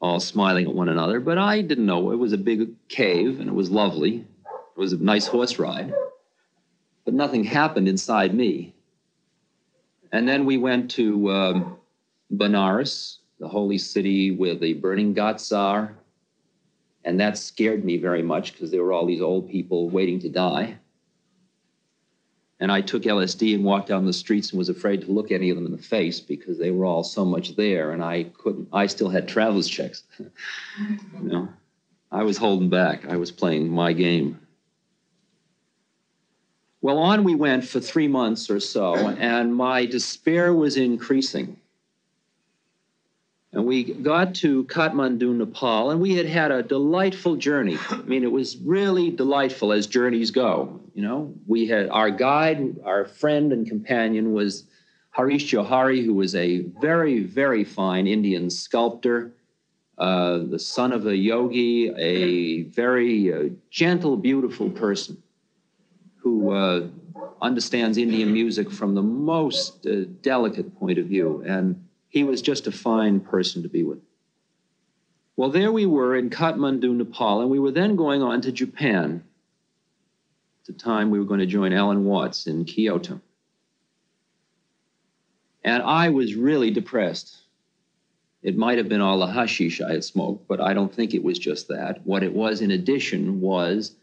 all 0.00 0.20
smiling 0.20 0.66
at 0.66 0.74
one 0.74 0.88
another. 0.88 1.20
But 1.20 1.38
I 1.38 1.62
didn't 1.62 1.86
know. 1.86 2.10
It 2.12 2.16
was 2.16 2.32
a 2.32 2.38
big 2.38 2.70
cave 2.88 3.40
and 3.40 3.48
it 3.48 3.54
was 3.54 3.70
lovely. 3.70 4.26
It 4.44 4.78
was 4.78 4.92
a 4.92 4.98
nice 4.98 5.26
horse 5.26 5.58
ride. 5.58 5.92
But 7.04 7.14
nothing 7.14 7.44
happened 7.44 7.88
inside 7.88 8.34
me. 8.34 8.74
And 10.12 10.28
then 10.28 10.46
we 10.46 10.56
went 10.56 10.90
to 10.92 11.30
um, 11.30 11.76
Benares, 12.32 13.18
the 13.38 13.48
holy 13.48 13.78
city 13.78 14.30
where 14.30 14.54
the 14.54 14.74
burning 14.74 15.12
ghats 15.14 15.52
are. 15.52 15.94
And 17.04 17.20
that 17.20 17.38
scared 17.38 17.84
me 17.84 17.96
very 17.96 18.22
much 18.22 18.52
because 18.52 18.70
there 18.70 18.82
were 18.82 18.92
all 18.92 19.06
these 19.06 19.20
old 19.20 19.48
people 19.48 19.88
waiting 19.88 20.18
to 20.20 20.28
die. 20.28 20.78
And 22.60 22.72
I 22.72 22.80
took 22.80 23.04
LSD 23.04 23.54
and 23.54 23.64
walked 23.64 23.88
down 23.88 24.04
the 24.04 24.12
streets 24.12 24.50
and 24.50 24.58
was 24.58 24.68
afraid 24.68 25.02
to 25.02 25.12
look 25.12 25.30
any 25.30 25.50
of 25.50 25.56
them 25.56 25.66
in 25.66 25.72
the 25.72 25.78
face 25.78 26.20
because 26.20 26.58
they 26.58 26.72
were 26.72 26.84
all 26.84 27.04
so 27.04 27.24
much 27.24 27.54
there, 27.54 27.92
and 27.92 28.02
I 28.02 28.24
couldn't. 28.36 28.68
I 28.72 28.88
still 28.88 29.08
had 29.08 29.28
traveler's 29.28 29.68
checks. 29.68 30.02
you 30.18 30.28
know, 31.22 31.48
I 32.10 32.24
was 32.24 32.36
holding 32.36 32.68
back. 32.68 33.06
I 33.08 33.16
was 33.16 33.30
playing 33.30 33.68
my 33.68 33.92
game. 33.92 34.40
Well, 36.80 36.98
on 36.98 37.24
we 37.24 37.34
went 37.34 37.64
for 37.64 37.80
three 37.80 38.06
months 38.06 38.50
or 38.50 38.60
so, 38.60 38.94
and 38.94 39.54
my 39.54 39.84
despair 39.84 40.54
was 40.54 40.76
increasing. 40.76 41.56
And 43.52 43.66
we 43.66 43.82
got 43.82 44.36
to 44.36 44.62
Kathmandu, 44.64 45.34
Nepal, 45.34 45.90
and 45.90 46.00
we 46.00 46.14
had 46.14 46.26
had 46.26 46.52
a 46.52 46.62
delightful 46.62 47.34
journey. 47.34 47.78
I 47.90 47.96
mean, 48.02 48.22
it 48.22 48.30
was 48.30 48.58
really 48.58 49.10
delightful 49.10 49.72
as 49.72 49.88
journeys 49.88 50.30
go. 50.30 50.80
You 50.94 51.02
know, 51.02 51.34
we 51.46 51.66
had 51.66 51.88
our 51.88 52.10
guide, 52.10 52.76
our 52.84 53.06
friend 53.06 53.52
and 53.52 53.66
companion 53.66 54.32
was 54.32 54.64
Harish 55.10 55.50
Johari, 55.50 56.04
who 56.04 56.14
was 56.14 56.36
a 56.36 56.60
very, 56.80 57.24
very 57.24 57.64
fine 57.64 58.06
Indian 58.06 58.50
sculptor, 58.50 59.32
uh, 59.96 60.38
the 60.38 60.58
son 60.60 60.92
of 60.92 61.08
a 61.08 61.16
yogi, 61.16 61.90
a 61.96 62.62
very 62.64 63.32
uh, 63.32 63.48
gentle, 63.70 64.16
beautiful 64.16 64.70
person 64.70 65.20
who 66.18 66.52
uh, 66.52 66.86
understands 67.40 67.98
Indian 67.98 68.32
music 68.32 68.70
from 68.70 68.94
the 68.94 69.02
most 69.02 69.86
uh, 69.86 70.04
delicate 70.22 70.78
point 70.78 70.98
of 70.98 71.06
view. 71.06 71.42
And 71.46 71.84
he 72.08 72.24
was 72.24 72.42
just 72.42 72.66
a 72.66 72.72
fine 72.72 73.20
person 73.20 73.62
to 73.62 73.68
be 73.68 73.82
with. 73.82 74.00
Well, 75.36 75.50
there 75.50 75.70
we 75.70 75.86
were 75.86 76.16
in 76.16 76.30
Kathmandu, 76.30 76.96
Nepal, 76.96 77.40
and 77.40 77.50
we 77.50 77.60
were 77.60 77.70
then 77.70 77.94
going 77.94 78.22
on 78.22 78.40
to 78.40 78.50
Japan. 78.50 79.22
At 80.62 80.66
the 80.66 80.72
time, 80.72 81.10
we 81.10 81.18
were 81.18 81.24
going 81.24 81.40
to 81.40 81.46
join 81.46 81.72
Alan 81.72 82.04
Watts 82.04 82.46
in 82.46 82.64
Kyoto. 82.64 83.20
And 85.62 85.82
I 85.82 86.08
was 86.08 86.34
really 86.34 86.70
depressed. 86.70 87.36
It 88.42 88.56
might 88.56 88.78
have 88.78 88.88
been 88.88 89.00
all 89.00 89.18
the 89.18 89.26
hashish 89.26 89.80
I 89.80 89.92
had 89.92 90.04
smoked, 90.04 90.48
but 90.48 90.60
I 90.60 90.72
don't 90.72 90.92
think 90.92 91.14
it 91.14 91.22
was 91.22 91.38
just 91.38 91.68
that. 91.68 92.04
What 92.04 92.22
it 92.22 92.32
was, 92.32 92.60
in 92.60 92.70
addition, 92.70 93.40
was 93.40 93.94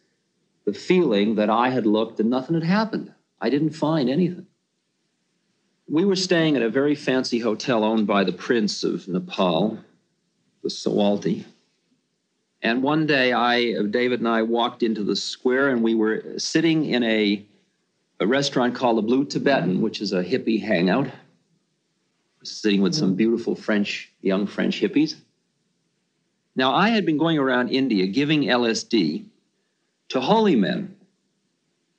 the 0.66 0.74
feeling 0.74 1.36
that 1.36 1.50
I 1.50 1.70
had 1.70 1.86
looked 1.86 2.20
and 2.20 2.30
nothing 2.30 2.56
had 2.56 2.64
happened. 2.64 3.14
I 3.40 3.50
didn't 3.50 3.72
find 3.72 4.10
anything 4.10 4.48
we 5.88 6.06
were 6.06 6.16
staying 6.16 6.56
at 6.56 6.62
a 6.62 6.70
very 6.70 6.96
fancy 6.96 7.40
hotel 7.40 7.84
owned 7.84 8.08
by 8.08 8.24
the 8.24 8.32
Prince 8.32 8.84
of 8.84 9.08
Nepal, 9.08 9.78
the 10.64 10.70
Soaltee. 10.70 11.46
And 12.62 12.82
one 12.82 13.06
day, 13.06 13.32
I, 13.32 13.84
David 13.84 14.20
and 14.20 14.28
I 14.28 14.42
walked 14.42 14.82
into 14.82 15.04
the 15.04 15.16
square, 15.16 15.70
and 15.70 15.84
we 15.84 15.94
were 15.94 16.24
sitting 16.38 16.86
in 16.86 17.04
a, 17.04 17.46
a 18.20 18.26
restaurant 18.26 18.74
called 18.74 18.98
the 18.98 19.04
Blue 19.04 19.26
Tibetan, 19.26 19.82
which 19.82 20.02
is 20.02 20.14
a 20.14 20.24
hippie 20.24 20.62
hangout. 20.62 21.08
Sitting 22.44 22.82
with 22.82 22.96
some 22.96 23.16
beautiful 23.16 23.56
French, 23.56 24.12
young 24.22 24.48
French 24.48 24.80
hippies. 24.82 25.16
Now, 26.56 26.74
I 26.74 26.90
had 26.90 27.06
been 27.06 27.18
going 27.18 27.38
around 27.38 27.70
India 27.70 28.08
giving 28.08 28.44
LSD 28.44 29.26
to 30.10 30.20
holy 30.20 30.56
men 30.56 30.96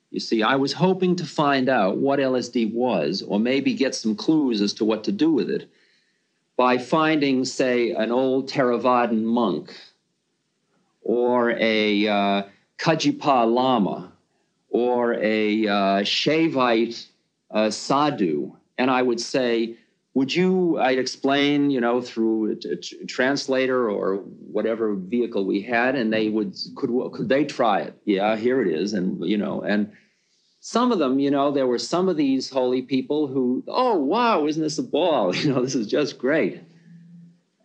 you 0.09 0.19
see, 0.19 0.41
I 0.41 0.55
was 0.55 0.73
hoping 0.73 1.15
to 1.17 1.25
find 1.25 1.69
out 1.69 1.97
what 1.97 2.19
LSD 2.19 2.73
was, 2.73 3.21
or 3.21 3.39
maybe 3.39 3.73
get 3.73 3.93
some 3.93 4.15
clues 4.15 4.61
as 4.61 4.73
to 4.73 4.85
what 4.85 5.03
to 5.03 5.11
do 5.11 5.31
with 5.31 5.49
it, 5.49 5.69
by 6.55 6.77
finding, 6.77 7.45
say, 7.45 7.91
an 7.91 8.11
old 8.11 8.49
Theravadan 8.49 9.23
monk 9.23 9.75
or 11.01 11.51
a 11.51 12.07
uh, 12.07 12.43
Lama 13.45 14.11
or 14.69 15.13
a 15.15 15.67
uh, 15.67 16.01
Shaivite 16.01 17.05
uh, 17.51 17.69
sadhu. 17.69 18.55
And 18.77 18.89
I 18.89 19.01
would 19.01 19.19
say, 19.19 19.75
would 20.17 20.33
you, 20.33 20.79
I'd 20.79 20.97
explain, 20.97 21.69
you 21.69 21.79
know, 21.79 22.01
through 22.01 22.53
a, 22.53 23.03
a 23.03 23.05
translator 23.05 23.87
or 23.87 24.15
whatever 24.55 24.95
vehicle 24.95 25.45
we 25.45 25.61
had, 25.61 25.93
and 25.93 26.11
they 26.11 26.27
would, 26.27 26.55
could, 26.75 26.89
could 27.13 27.29
they 27.29 27.45
try 27.45 27.81
it? 27.81 27.93
Yeah, 28.03 28.35
here 28.35 28.59
it 28.63 28.67
is. 28.67 28.93
And, 28.93 29.23
you 29.23 29.37
know, 29.37 29.61
and, 29.61 29.91
some 30.59 30.91
of 30.91 30.97
them, 30.97 31.19
you 31.19 31.29
know, 31.29 31.51
there 31.51 31.67
were 31.67 31.77
some 31.77 32.09
of 32.09 32.17
these 32.17 32.49
holy 32.49 32.81
people 32.81 33.27
who, 33.27 33.63
oh, 33.67 33.95
wow, 33.95 34.47
isn't 34.47 34.61
this 34.61 34.79
a 34.79 34.83
ball? 34.83 35.35
You 35.35 35.53
know, 35.53 35.61
this 35.61 35.75
is 35.75 35.85
just 35.85 36.17
great. 36.17 36.63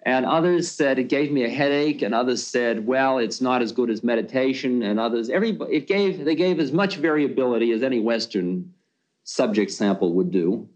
And 0.05 0.27
others 0.27 0.71
said 0.71 0.99
it 0.99 1.09
gave 1.09 1.33
me 1.33 1.45
a 1.45 1.49
headache, 1.49 2.03
and 2.03 2.15
others 2.15 2.47
said, 2.47 2.87
well, 2.87 3.17
it's 3.17 3.41
not 3.41 3.63
as 3.63 3.73
good 3.73 3.89
as 3.89 4.05
meditation, 4.05 4.83
and 4.83 5.01
others, 5.01 5.31
everybody, 5.31 5.75
it 5.77 5.87
gave, 5.87 6.27
they 6.27 6.35
gave 6.35 6.61
as 6.61 6.71
much 6.71 6.97
variability 6.97 7.73
as 7.73 7.83
any 7.83 7.99
Western 7.99 8.75
subject 9.25 9.71
sample 9.71 10.13
would 10.13 10.31
do. 10.31 10.69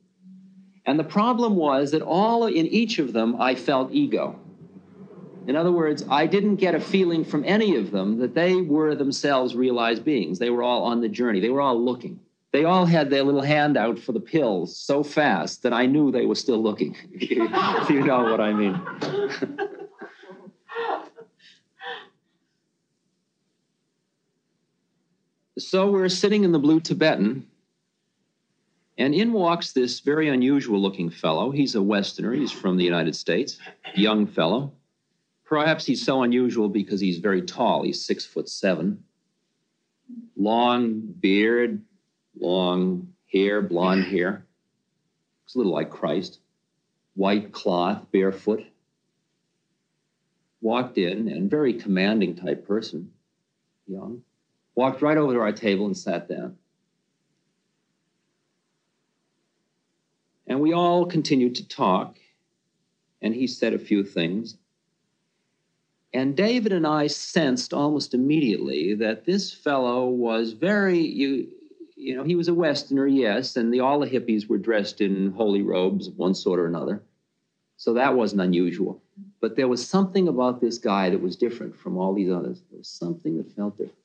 And 0.87 0.99
the 0.99 1.05
problem 1.05 1.57
was 1.57 1.91
that 1.91 2.03
all 2.03 2.47
in 2.47 2.67
each 2.67 2.99
of 3.01 3.13
them, 3.13 3.41
I 3.41 3.57
felt 3.57 3.93
ego. 3.93 4.39
In 5.49 5.57
other 5.57 5.73
words, 5.73 6.05
I 6.09 6.27
didn't 6.27 6.57
get 6.57 6.75
a 6.75 6.81
feeling 6.81 7.25
from 7.25 7.45
any 7.45 7.77
of 7.77 7.91
them 7.91 8.19
that 8.19 8.35
they 8.35 8.57
were 8.57 8.95
themselves 8.95 9.55
realized 9.55 10.05
beings. 10.05 10.39
They 10.39 10.51
were 10.51 10.63
all 10.63 10.85
on 10.85 11.01
the 11.01 11.09
journey, 11.09 11.41
they 11.41 11.51
were 11.51 11.61
all 11.61 11.81
looking. 11.83 12.21
They 12.53 12.65
all 12.65 12.87
had 12.87 13.11
their 13.11 13.25
little 13.25 13.43
hand 13.43 13.77
out 13.77 13.99
for 13.99 14.13
the 14.13 14.21
pills 14.21 14.77
so 14.79 15.03
fast 15.03 15.63
that 15.63 15.75
I 15.75 15.85
knew 15.87 16.11
they 16.11 16.25
were 16.25 16.35
still 16.35 16.63
looking, 16.63 16.97
if 17.13 17.91
you 17.91 18.03
know 18.03 18.23
what 18.23 18.41
I 18.41 18.53
mean. 18.53 18.81
so 25.59 25.91
we're 25.91 26.09
sitting 26.09 26.45
in 26.45 26.53
the 26.53 26.59
Blue 26.59 26.81
Tibetan, 26.81 27.47
and 28.99 29.15
in 29.15 29.33
walks 29.33 29.73
this 29.73 30.01
very 30.01 30.29
unusual 30.29 30.81
looking 30.81 31.11
fellow. 31.11 31.51
He's 31.51 31.75
a 31.75 31.83
Westerner, 31.83 32.33
he's 32.33 32.53
from 32.53 32.77
the 32.77 32.85
United 32.85 33.15
States, 33.15 33.59
young 33.95 34.27
fellow. 34.27 34.73
Perhaps 35.45 35.87
he's 35.87 36.05
so 36.05 36.23
unusual 36.23 36.69
because 36.69 37.01
he's 37.01 37.19
very 37.19 37.43
tall, 37.43 37.83
he's 37.83 38.05
six 38.05 38.25
foot 38.25 38.49
seven. 38.49 39.03
Long 40.37 41.01
beard, 41.01 41.83
long 42.39 43.13
hair, 43.33 43.63
blonde 43.63 44.05
hair. 44.05 44.47
Looks 45.45 45.55
a 45.55 45.59
little 45.59 45.73
like 45.73 45.91
Christ. 45.91 46.41
White 47.15 47.53
cloth, 47.53 48.07
barefoot. 48.13 48.65
Walked 50.61 50.99
in, 50.99 51.29
and 51.29 51.51
very 51.51 51.75
commanding 51.75 52.35
type 52.35 52.67
person, 52.67 53.11
young. 53.87 54.23
Walked 54.75 55.03
right 55.03 55.17
over 55.17 55.35
to 55.35 55.41
our 55.41 55.53
table 55.53 55.87
and 55.87 55.97
sat 55.97 56.29
down. 56.29 56.57
And 60.47 60.61
we 60.61 60.73
all 60.73 61.07
continued 61.07 61.57
to 61.57 61.69
talk, 61.69 62.19
and 63.21 63.35
he 63.35 63.47
said 63.47 63.75
a 63.75 63.79
few 63.79 64.05
things. 64.05 64.57
And 66.13 66.37
David 66.37 66.73
and 66.73 66.87
I 66.87 67.09
sensed 67.09 67.75
almost 67.75 68.15
immediately 68.15 68.95
that 68.95 69.25
this 69.25 69.53
fellow 69.53 70.07
was 70.09 70.53
very, 70.53 71.01
you, 71.01 71.49
you 71.97 72.17
know, 72.17 72.23
he 72.23 72.37
was 72.37 72.49
a 72.49 72.55
Westerner, 72.55 73.07
yes, 73.07 73.57
and 73.57 73.73
the, 73.73 73.81
all 73.81 73.99
the 74.01 74.07
hippies 74.07 74.49
were 74.49 74.59
dressed 74.59 75.01
in 75.01 75.33
holy 75.33 75.63
robes 75.63 76.07
of 76.07 76.17
one 76.17 76.35
sort 76.35 76.61
or 76.61 76.67
another. 76.67 77.03
So 77.77 77.93
that 77.95 78.15
wasn't 78.15 78.41
unusual. 78.41 79.03
But 79.41 79.57
there 79.57 79.69
was 79.69 79.87
something 79.87 80.29
about 80.29 80.61
this 80.61 80.79
guy 80.79 81.11
that 81.11 81.21
was 81.21 81.37
different 81.37 81.77
from 81.77 81.99
all 81.99 82.15
these 82.15 82.31
others. 82.31 82.63
There 82.71 82.79
was 82.79 82.89
something 82.89 83.37
that 83.37 83.53
felt 83.53 83.77
different. 83.77 83.99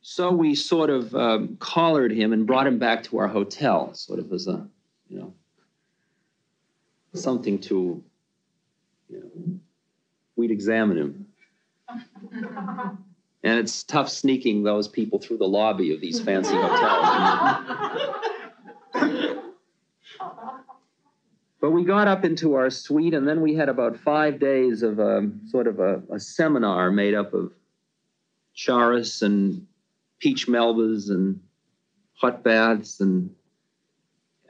So 0.00 0.30
we 0.30 0.54
sort 0.54 0.90
of 0.90 1.14
um, 1.14 1.56
collared 1.60 2.12
him 2.12 2.32
and 2.32 2.46
brought 2.46 2.66
him 2.66 2.78
back 2.78 3.02
to 3.04 3.18
our 3.18 3.28
hotel, 3.28 3.92
sort 3.94 4.18
of 4.18 4.32
as 4.32 4.46
a, 4.46 4.66
you 5.08 5.18
know, 5.18 5.34
something 7.14 7.58
to, 7.60 8.02
you 9.08 9.20
know, 9.20 9.58
we'd 10.36 10.50
examine 10.50 10.98
him. 10.98 11.26
And 13.44 13.58
it's 13.58 13.84
tough 13.84 14.08
sneaking 14.08 14.62
those 14.62 14.88
people 14.88 15.18
through 15.18 15.36
the 15.36 15.46
lobby 15.46 15.92
of 15.92 16.00
these 16.00 16.18
fancy 16.18 16.54
hotels. 16.54 18.16
but 21.60 21.70
we 21.70 21.84
got 21.84 22.08
up 22.08 22.24
into 22.24 22.54
our 22.54 22.70
suite, 22.70 23.12
and 23.12 23.28
then 23.28 23.42
we 23.42 23.54
had 23.54 23.68
about 23.68 23.98
five 23.98 24.40
days 24.40 24.82
of 24.82 24.98
a, 24.98 25.18
um, 25.18 25.42
sort 25.46 25.66
of 25.66 25.78
a, 25.78 26.02
a 26.10 26.18
seminar 26.18 26.90
made 26.90 27.12
up 27.12 27.34
of 27.34 27.52
charas 28.56 29.20
and 29.20 29.66
peach 30.20 30.46
melbas 30.46 31.10
and 31.10 31.38
hot 32.14 32.42
baths 32.42 33.00
and 33.00 33.28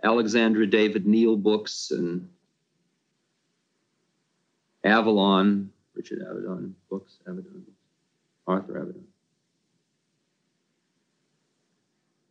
Alexandra 0.05 0.69
David 0.69 1.05
Néel 1.05 1.43
books 1.43 1.91
and 1.91 2.29
Avedon, 4.85 5.69
Richard 5.95 6.21
Avedon 6.21 6.73
books, 6.91 7.19
Avedon. 7.27 7.63
Arthur 8.47 8.79
Avalon. 8.79 9.05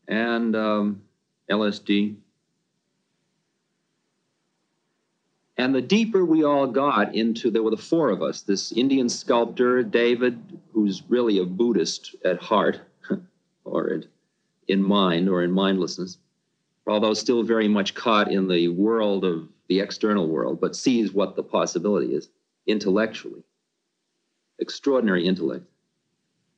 And 0.07 0.55
um, 0.55 1.01
LSD. 1.49 2.15
And 5.57 5.73
the 5.73 5.81
deeper 5.81 6.25
we 6.25 6.43
all 6.43 6.67
got 6.67 7.15
into, 7.15 7.49
there 7.49 7.63
were 7.63 7.71
the 7.71 7.77
four 7.77 8.09
of 8.09 8.21
us 8.21 8.41
this 8.41 8.71
Indian 8.71 9.07
sculptor, 9.07 9.83
David, 9.83 10.59
who's 10.71 11.03
really 11.09 11.39
a 11.39 11.45
Buddhist 11.45 12.15
at 12.25 12.41
heart, 12.41 12.81
or 13.63 14.01
in 14.67 14.83
mind, 14.83 15.29
or 15.29 15.43
in 15.43 15.51
mindlessness, 15.51 16.17
although 16.87 17.13
still 17.13 17.43
very 17.43 17.67
much 17.67 17.93
caught 17.93 18.31
in 18.31 18.47
the 18.47 18.67
world 18.69 19.23
of 19.23 19.47
the 19.67 19.79
external 19.79 20.27
world, 20.27 20.59
but 20.59 20.75
sees 20.75 21.13
what 21.13 21.35
the 21.35 21.43
possibility 21.43 22.13
is 22.13 22.29
intellectually. 22.67 23.43
Extraordinary 24.59 25.25
intellect. 25.25 25.65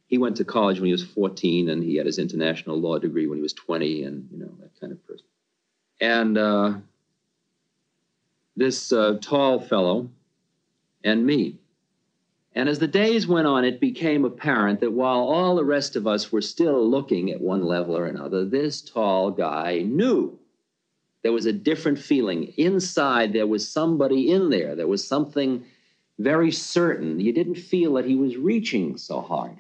He 0.08 0.18
went 0.18 0.38
to 0.38 0.46
college 0.46 0.80
when 0.80 0.88
he 0.88 0.92
was 0.92 1.04
14 1.04 1.70
and 1.70 1.84
he 1.84 1.96
had 1.96 2.06
his 2.06 2.20
international 2.20 2.80
law 2.80 3.00
degree 3.00 3.28
when 3.28 3.38
he 3.38 3.42
was 3.42 3.54
20 3.54 4.04
and 4.04 4.28
you 4.32 4.38
know 4.38 4.52
that 4.60 4.80
kind 4.80 4.92
of 4.92 5.06
person. 5.08 5.26
And 6.00 6.38
uh, 6.38 6.74
this 8.56 8.92
uh, 8.92 9.18
tall 9.22 9.60
fellow 9.60 10.10
and 11.04 11.26
me. 11.26 11.58
And 12.54 12.70
as 12.70 12.80
the 12.80 12.88
days 12.88 13.28
went 13.28 13.48
on 13.48 13.66
it 13.66 13.80
became 13.80 14.26
apparent 14.26 14.80
that 14.82 14.92
while 14.92 15.20
all 15.20 15.56
the 15.56 15.66
rest 15.66 15.96
of 15.96 16.06
us 16.06 16.32
were 16.32 16.42
still 16.42 16.88
looking 16.88 17.32
at 17.32 17.42
one 17.42 17.66
level 17.66 17.98
or 17.98 18.06
another 18.06 18.46
this 18.46 18.82
tall 18.82 19.32
guy 19.32 19.80
knew 19.80 20.38
there 21.24 21.34
was 21.34 21.48
a 21.48 21.54
different 21.54 21.98
feeling. 21.98 22.54
Inside 22.56 23.34
there 23.34 23.48
was 23.48 23.68
somebody 23.68 24.30
in 24.30 24.52
there. 24.52 24.76
There 24.76 24.88
was 24.88 25.06
something 25.06 25.66
very 26.20 26.52
certain 26.52 27.20
you 27.20 27.34
didn't 27.34 27.56
feel 27.56 27.94
that 27.94 28.06
he 28.06 28.16
was 28.16 28.38
reaching 28.38 28.98
so 28.98 29.22
hard 29.22 29.58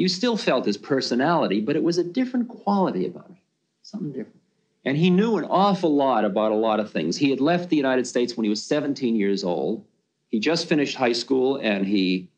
you 0.00 0.08
still 0.08 0.38
felt 0.38 0.64
his 0.64 0.78
personality, 0.78 1.60
but 1.60 1.76
it 1.76 1.82
was 1.82 1.98
a 1.98 2.04
different 2.04 2.48
quality 2.48 3.04
about 3.04 3.28
it, 3.28 3.36
something 3.82 4.12
different. 4.12 4.40
And 4.86 4.96
he 4.96 5.10
knew 5.10 5.36
an 5.36 5.44
awful 5.44 5.94
lot 5.94 6.24
about 6.24 6.52
a 6.52 6.54
lot 6.54 6.80
of 6.80 6.90
things. 6.90 7.18
He 7.18 7.28
had 7.28 7.38
left 7.38 7.68
the 7.68 7.76
United 7.76 8.06
States 8.06 8.34
when 8.34 8.44
he 8.44 8.48
was 8.48 8.62
17 8.62 9.14
years 9.14 9.44
old. 9.44 9.84
He 10.30 10.40
just 10.40 10.70
finished 10.70 10.96
high 10.96 11.12
school 11.12 11.56
and 11.56 11.86
he, 11.86 12.30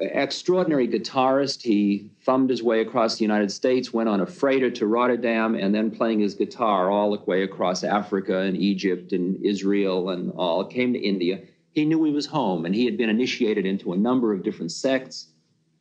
extraordinary 0.00 0.88
guitarist. 0.88 1.60
He 1.60 2.10
thumbed 2.24 2.48
his 2.48 2.62
way 2.62 2.80
across 2.80 3.18
the 3.18 3.24
United 3.24 3.52
States, 3.52 3.92
went 3.92 4.08
on 4.08 4.22
a 4.22 4.26
freighter 4.26 4.70
to 4.70 4.86
Rotterdam, 4.86 5.54
and 5.54 5.74
then 5.74 5.90
playing 5.90 6.20
his 6.20 6.34
guitar 6.34 6.90
all 6.90 7.14
the 7.14 7.22
way 7.26 7.42
across 7.42 7.84
Africa 7.84 8.38
and 8.38 8.56
Egypt 8.56 9.12
and 9.12 9.44
Israel 9.44 10.08
and 10.08 10.32
all, 10.32 10.64
came 10.64 10.94
to 10.94 10.98
India. 10.98 11.42
He 11.72 11.86
knew 11.86 12.04
he 12.04 12.12
was 12.12 12.26
home 12.26 12.66
and 12.66 12.74
he 12.74 12.84
had 12.84 12.98
been 12.98 13.08
initiated 13.08 13.66
into 13.66 13.92
a 13.92 13.96
number 13.96 14.32
of 14.32 14.42
different 14.42 14.72
sects 14.72 15.28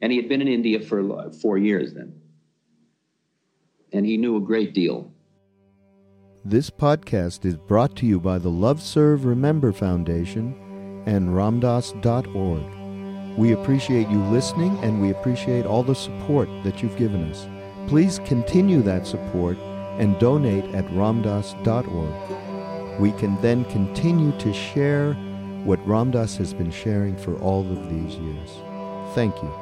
and 0.02 0.12
he 0.12 0.18
had 0.18 0.30
been 0.30 0.42
in 0.42 0.48
India 0.48 0.80
for 0.80 1.32
four 1.32 1.58
years 1.58 1.94
then. 1.94 2.14
And 3.94 4.06
he 4.06 4.18
knew 4.18 4.38
a 4.38 4.42
great 4.42 4.74
deal. 4.74 5.12
This 6.44 6.72
podcast 6.72 7.46
is 7.46 7.56
brought 7.56 7.96
to 7.98 8.06
you 8.06 8.20
by 8.20 8.40
the 8.40 8.50
Love 8.50 8.82
Serve 8.82 9.26
Remember 9.26 9.72
Foundation 9.72 10.56
and 11.06 11.30
RamDass.org. 11.30 13.38
We 13.38 13.52
appreciate 13.52 14.10
you 14.10 14.24
listening 14.26 14.76
and 14.80 15.02
we 15.02 15.12
appreciate 15.12 15.66
all 15.66 15.84
the 15.84 15.94
support 15.94 16.50
that 16.64 16.82
you've 16.82 16.98
given 16.98 17.30
us. 17.30 17.48
Please 17.88 18.20
continue 18.26 18.82
that 18.84 19.06
support 19.06 19.58
and 20.00 20.18
donate 20.20 20.66
at 20.74 20.86
ramdass.org. 20.88 23.00
We 23.00 23.12
can 23.14 23.40
then 23.42 23.66
continue 23.66 24.32
to 24.40 24.54
share 24.54 25.16
what 25.66 25.86
Ram 25.88 26.12
Dass 26.12 26.38
has 26.38 26.54
been 26.54 26.72
sharing 26.72 27.16
for 27.16 27.36
all 27.38 27.62
of 27.62 27.90
these 27.90 28.16
years. 28.16 28.50
Thank 29.14 29.36
you. 29.42 29.61